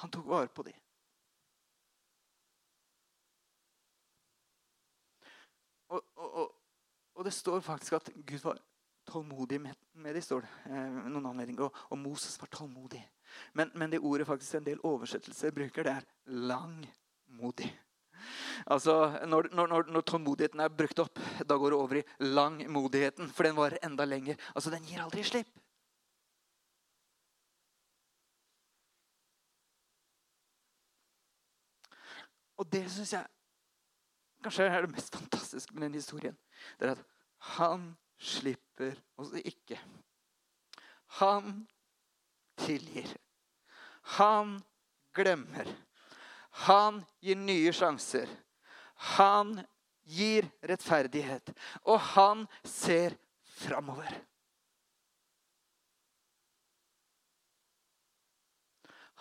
Han 0.00 0.12
tok 0.12 0.26
vare 0.26 0.48
på 0.54 0.64
dem. 0.64 0.76
Og, 5.90 6.02
og, 6.16 6.52
og, 7.16 7.24
det 7.26 7.32
står 7.34 7.60
faktisk 7.66 7.98
at 7.98 8.10
Gud 8.14 8.44
var 8.44 8.60
tålmodig 9.10 9.58
med, 9.60 9.74
med 9.92 10.14
dem. 10.14 10.22
står 10.22 10.44
det, 10.46 10.50
eh, 10.70 10.98
noen 11.10 11.26
anledninger, 11.32 11.66
og, 11.66 11.86
og, 11.90 11.98
Moses 11.98 12.38
var 12.40 12.48
tålmodig. 12.54 13.02
Men, 13.58 13.72
men, 13.74 13.90
det 13.90 13.98
ordet 13.98 14.26
faktisk 14.26 14.54
en 14.54 14.66
del 14.68 14.82
oversettelser 14.86 15.54
bruker, 15.54 15.86
det 15.86 15.96
er 15.98 16.08
langmodig. 16.26 17.70
Altså, 18.70 18.94
når, 19.26 19.48
når, 19.56 19.90
når, 19.90 20.04
tålmodigheten 20.06 20.60
er 20.60 20.72
brukt 20.72 21.02
opp, 21.02 21.18
da 21.48 21.56
går 21.56 21.72
det 21.72 21.78
over 21.78 22.00
i 22.00 22.06
langmodigheten. 22.20 23.30
For 23.34 23.48
den 23.48 23.56
varer 23.56 23.80
enda 23.82 24.04
lenger. 24.04 24.36
Altså, 24.54 24.70
Den 24.70 24.84
gir 24.86 25.02
aldri 25.02 25.24
slipp. 25.24 25.59
Og 32.60 32.68
det 32.68 32.84
syns 32.92 33.14
jeg 33.16 33.24
kanskje 34.44 34.68
er 34.68 34.84
det 34.84 34.92
mest 34.92 35.16
fantastiske 35.16 35.74
med 35.74 35.86
den 35.86 35.96
historien. 35.96 36.36
Det 36.78 36.88
er 36.88 36.92
at 36.98 37.04
han 37.56 37.86
slipper 38.20 38.98
oss 39.20 39.32
ikke. 39.40 39.78
Han 41.20 41.66
tilgir. 42.60 43.08
Han 44.20 44.58
glemmer. 45.16 45.68
Han 46.66 47.02
gir 47.24 47.40
nye 47.40 47.72
sjanser. 47.72 48.28
Han 49.16 49.56
gir 50.04 50.48
rettferdighet. 50.60 51.52
Og 51.88 52.00
han 52.14 52.44
ser 52.64 53.16
framover. 53.60 54.12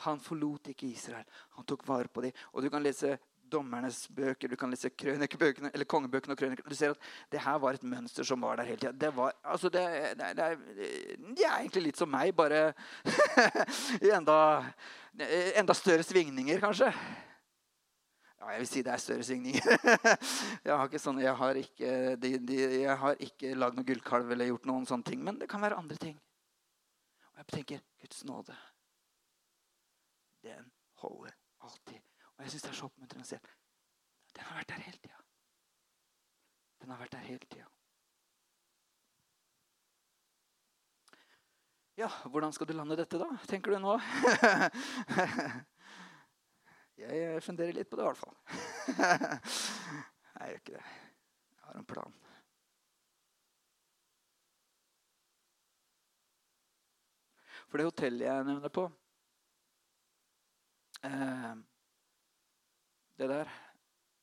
Han 0.06 0.20
forlot 0.24 0.72
ikke 0.72 0.88
Israel. 0.88 1.26
Han 1.58 1.68
tok 1.68 1.88
vare 1.88 2.08
på 2.08 2.24
dem. 2.24 2.36
Og 2.54 2.64
du 2.64 2.70
kan 2.72 2.84
lese 2.84 3.18
dommernes 3.52 4.04
bøker, 4.16 4.52
du 4.52 4.58
kan 4.60 4.72
lese 4.72 4.92
krønikebøkene, 4.94 5.72
eller 5.74 5.88
kongebøkene 5.90 6.36
og 6.36 6.42
krønikene. 6.42 6.70
Du 6.70 6.78
ser 6.78 6.94
at 6.96 7.10
det 7.34 7.42
her 7.44 7.58
var 7.62 7.78
et 7.78 7.86
mønster 7.88 8.28
som 8.28 8.42
var 8.46 8.60
der 8.60 8.70
hele 8.70 8.82
tida. 8.82 8.94
Det, 8.94 9.32
altså 9.44 9.72
det, 9.74 9.86
det, 10.20 10.30
det, 10.38 10.50
det, 10.78 11.46
er 11.46 11.58
egentlig 11.58 11.90
litt 11.90 12.02
som 12.02 12.12
meg, 12.12 12.34
bare 12.38 12.70
i 14.06 14.14
enda, 14.16 14.38
enda 15.60 15.78
større 15.78 16.06
svingninger, 16.06 16.62
kanskje. 16.64 16.94
Ja, 18.40 18.54
jeg 18.54 18.64
vil 18.64 18.70
si 18.72 18.84
det 18.88 18.94
er 18.94 19.04
større 19.04 19.24
svingninger. 19.28 19.66
jeg 20.66 20.72
har 20.72 20.86
ikke, 20.88 21.04
sånne, 21.04 21.26
jeg 21.26 21.36
har 21.42 21.60
ikke, 21.60 21.94
de, 22.24 22.34
de, 22.40 22.60
jeg 22.86 22.98
har 23.02 23.24
ikke 23.28 23.54
lagd 23.58 23.80
noen 23.80 23.88
gullkalv 23.90 24.32
eller 24.32 24.48
gjort 24.54 24.70
noen 24.70 24.88
sånne 24.88 25.12
ting. 25.12 25.24
Men 25.28 25.42
det 25.42 25.50
kan 25.52 25.64
være 25.64 25.80
andre 25.82 26.00
ting. 26.00 26.16
Og 27.34 27.44
jeg 27.44 27.52
tenker 27.52 27.84
Guds 28.00 28.24
nåde. 28.30 28.56
Den 30.48 30.72
holder 31.04 31.36
alltid. 31.68 32.09
Og 32.40 32.46
jeg 32.46 32.54
syns 32.54 32.64
det 32.64 32.70
er 32.72 32.78
så 32.80 32.88
oppmuntrende 32.88 33.26
å 33.26 33.28
se. 33.28 33.38
Den 34.32 34.46
har 34.48 34.62
vært 34.62 34.70
der 34.72 34.86
hele 34.86 35.00
tida. 35.04 35.18
Den 36.80 36.94
har 36.94 37.00
vært 37.02 37.16
der 37.18 37.26
hele 37.26 37.48
tida. 37.52 37.66
Ja, 42.00 42.08
hvordan 42.32 42.54
skal 42.56 42.70
du 42.70 42.72
lande 42.78 42.96
dette, 42.96 43.20
da? 43.20 43.28
Tenker 43.44 43.76
du 43.76 43.80
nå? 43.84 43.98
jeg 47.04 47.44
funderer 47.44 47.76
litt 47.76 47.92
på 47.92 48.00
det, 48.00 48.06
i 48.06 48.08
hvert 48.08 48.22
fall. 48.22 48.38
jeg 50.40 50.54
gjør 50.54 50.62
ikke 50.62 50.78
det. 50.78 50.86
Jeg 51.52 51.60
har 51.66 51.74
en 51.82 51.90
plan. 51.92 52.16
For 57.68 57.76
det 57.82 57.90
hotellet 57.90 58.30
jeg 58.30 58.48
nevner 58.48 58.72
på 58.74 58.86
eh, 61.04 61.54
det 63.20 63.30
der. 63.30 63.50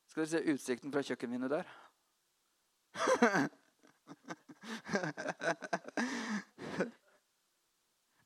Skal 0.07 0.23
dere 0.23 0.31
se 0.31 0.53
utsikten 0.53 0.91
fra 0.93 1.01
kjøkkenvinduet 1.05 1.51
der? 1.51 1.65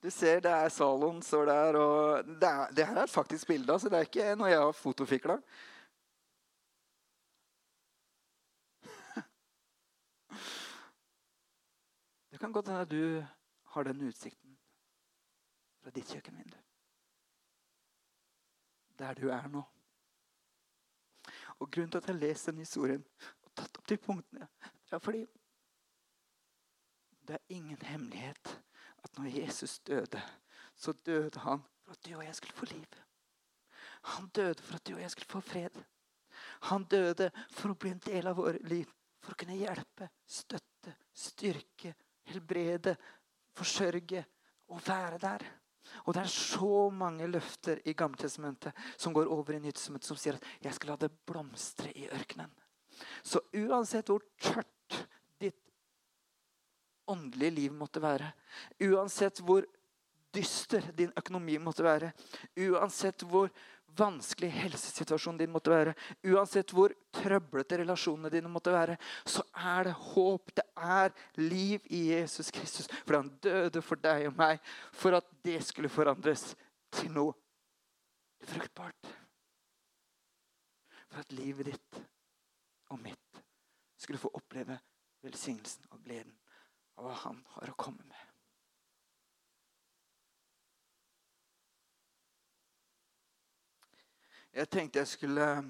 Du 0.01 0.09
ser 0.09 0.39
det 0.41 0.49
er 0.51 0.69
saloen 0.73 1.21
står 1.21 1.45
der, 1.45 1.75
og 1.77 2.25
det, 2.25 2.47
er, 2.47 2.71
det 2.73 2.87
her 2.87 2.95
er 3.03 3.05
faktisk 3.11 3.47
bilde. 3.47 3.79
så 3.79 3.89
Det 3.89 3.97
er 3.99 4.07
ikke 4.07 4.35
noe 4.35 4.49
jeg 4.49 4.59
har 4.63 4.71
fotofikla. 4.71 5.37
Det 12.31 12.39
kan 12.39 12.51
godt 12.51 12.67
hende 12.67 12.85
du 12.85 13.25
har 13.75 13.83
den 13.83 14.07
utsikten 14.07 14.57
fra 15.83 15.89
ditt 15.93 16.09
kjøkkenvindu. 16.09 16.57
Der 18.99 19.13
du 19.13 19.29
er 19.29 19.47
nå. 19.47 19.61
Og 21.61 21.69
Grunnen 21.69 21.91
til 21.93 22.01
at 22.01 22.09
jeg 22.09 22.15
har 22.17 22.51
den 22.51 22.63
historien 22.63 23.03
og 23.45 23.53
tatt 23.55 23.77
opp 23.77 23.87
de 23.89 23.97
punktene, 24.01 24.47
det 24.89 24.97
er 24.97 25.03
fordi 25.03 25.21
det 27.27 27.37
er 27.37 27.53
ingen 27.55 27.81
hemmelighet 27.85 28.55
at 29.03 29.17
når 29.17 29.29
Jesus 29.37 29.79
døde, 29.79 30.21
så 30.75 30.93
døde 31.05 31.39
han 31.39 31.61
for 31.85 31.93
at 31.93 32.05
du 32.05 32.15
og 32.17 32.25
jeg 32.25 32.35
skulle 32.35 32.57
få 32.57 32.65
liv. 32.73 32.97
Han 34.15 34.27
døde 34.35 34.63
for 34.63 34.75
at 34.75 34.87
du 34.87 34.95
og 34.95 35.01
jeg 35.01 35.11
skulle 35.11 35.29
få 35.29 35.39
fred. 35.39 35.77
Han 36.71 36.83
døde 36.89 37.29
for 37.51 37.71
å 37.71 37.77
bli 37.77 37.93
en 37.93 38.03
del 38.05 38.27
av 38.27 38.39
vårt 38.41 38.61
liv. 38.69 38.89
For 39.21 39.35
å 39.35 39.37
kunne 39.37 39.59
hjelpe, 39.59 40.07
støtte, 40.25 40.95
styrke, 41.13 41.93
helbrede, 42.31 42.95
forsørge 43.53 44.23
og 44.73 44.81
være 44.87 45.19
der. 45.21 45.45
Og 46.05 46.15
det 46.15 46.23
er 46.23 46.33
så 46.33 46.89
mange 46.93 47.27
løfter 47.27 47.81
i 47.85 47.93
Gammeltestamentet 47.97 48.73
som 48.97 49.13
går 49.13 49.29
over 49.31 49.55
i 49.55 49.59
Nyttestamentet, 49.59 50.07
som 50.07 50.17
sier 50.17 50.35
at 50.35 50.45
'jeg 50.61 50.73
skal 50.73 50.89
la 50.89 50.95
det 50.95 51.11
blomstre 51.25 51.91
i 51.95 52.07
ørkenen'. 52.07 52.51
Så 53.23 53.39
uansett 53.53 54.07
hvor 54.07 54.21
tørt 54.39 55.07
ditt 55.39 55.57
åndelige 57.07 57.51
liv 57.51 57.71
måtte 57.73 58.01
være, 58.01 58.33
uansett 58.81 59.39
hvor 59.39 59.65
dyster 60.33 60.91
din 60.95 61.11
økonomi 61.17 61.57
måtte 61.57 61.83
være, 61.83 62.13
uansett 62.57 63.23
hvor 63.27 63.49
vanskelig 63.97 64.49
helsesituasjonen 64.53 65.39
din 65.41 65.51
måtte 65.51 65.73
være, 65.73 65.93
uansett 66.31 66.73
hvor 66.75 66.93
trøblete 67.15 67.81
relasjonene 67.81 68.31
dine 68.33 68.51
måtte 68.51 68.73
være, 68.73 68.97
så 69.27 69.43
er 69.57 69.89
det 69.89 69.95
håp. 70.11 70.53
Det 70.55 70.65
er 70.75 71.13
liv 71.41 71.87
i 71.89 72.03
Jesus 72.11 72.51
Kristus. 72.51 72.89
For 73.05 73.19
han 73.19 73.31
døde 73.43 73.83
for 73.85 74.01
deg 74.01 74.29
og 74.31 74.37
meg 74.39 74.61
for 74.91 75.17
at 75.19 75.27
det 75.45 75.59
skulle 75.65 75.91
forandres 75.91 76.51
til 76.95 77.11
noe 77.15 77.35
fruktbart. 78.47 79.11
For 81.11 81.23
at 81.23 81.35
livet 81.35 81.73
ditt 81.73 82.01
og 82.91 82.99
mitt 83.03 83.43
skulle 83.99 84.21
få 84.21 84.31
oppleve 84.33 84.79
velsignelsen 85.21 85.91
og 85.91 86.03
gleden 86.05 86.33
av 86.97 87.07
hva 87.07 87.17
han 87.27 87.41
har 87.55 87.71
å 87.71 87.79
komme 87.79 88.03
med. 88.07 88.30
Jeg 94.51 94.67
tenkte 94.67 94.99
jeg 94.99 95.07
skulle 95.07 95.45
um, 95.61 95.69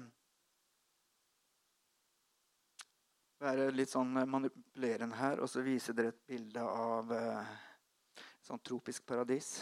være 3.42 3.68
litt 3.70 3.92
sånn 3.92 4.10
manipulerende 4.26 5.18
her 5.20 5.42
og 5.42 5.50
så 5.50 5.62
vise 5.62 5.94
dere 5.94 6.10
et 6.10 6.24
bilde 6.26 6.64
av 6.66 7.12
et 7.14 8.42
sånn 8.42 8.62
tropisk 8.66 9.06
paradis. 9.06 9.60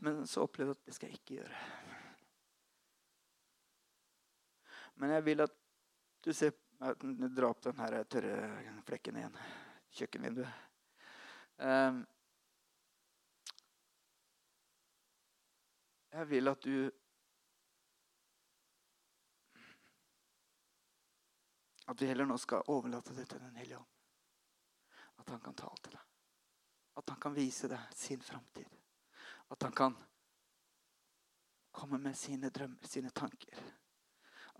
Men 0.00 0.24
så 0.28 0.46
opplevde 0.46 0.72
jeg 0.72 0.80
at 0.80 0.88
det 0.88 0.96
skal 0.96 1.12
jeg 1.12 1.20
ikke 1.20 1.38
gjøre. 1.42 1.60
Men 4.98 5.14
jeg 5.18 5.28
vil 5.28 5.44
at 5.44 5.60
du 6.24 6.32
ser 6.32 6.56
Dra 6.78 7.48
opp 7.48 7.58
den 7.64 7.80
her 7.82 8.04
tørre 8.06 8.34
flekken 8.86 9.16
igjen. 9.18 9.38
Kjøkkenvinduet. 9.98 10.60
Um, 11.58 12.04
Jeg 16.12 16.30
vil 16.30 16.48
at 16.48 16.64
du 16.64 16.90
At 21.88 22.02
vi 22.02 22.06
heller 22.06 22.26
nå 22.28 22.36
skal 22.36 22.68
overlate 22.68 23.14
det 23.16 23.24
til 23.30 23.40
Den 23.40 23.56
hellige 23.56 23.78
ånd. 23.78 23.92
At 25.18 25.30
han 25.32 25.40
kan 25.40 25.54
tale 25.56 25.80
til 25.82 25.94
deg. 25.96 26.02
At 27.00 27.08
han 27.08 27.20
kan 27.22 27.34
vise 27.34 27.70
deg 27.70 27.94
sin 27.96 28.20
framtid. 28.22 28.74
At 29.48 29.62
han 29.62 29.72
kan 29.72 29.96
komme 31.72 31.98
med 31.98 32.16
sine 32.16 32.50
drømmer, 32.50 32.84
sine 32.84 33.10
tanker. 33.10 33.62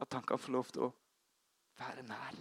At 0.01 0.13
han 0.13 0.25
kan 0.25 0.41
få 0.41 0.55
lov 0.57 0.73
til 0.73 0.87
å 0.87 0.91
være 1.77 2.07
nær. 2.09 2.41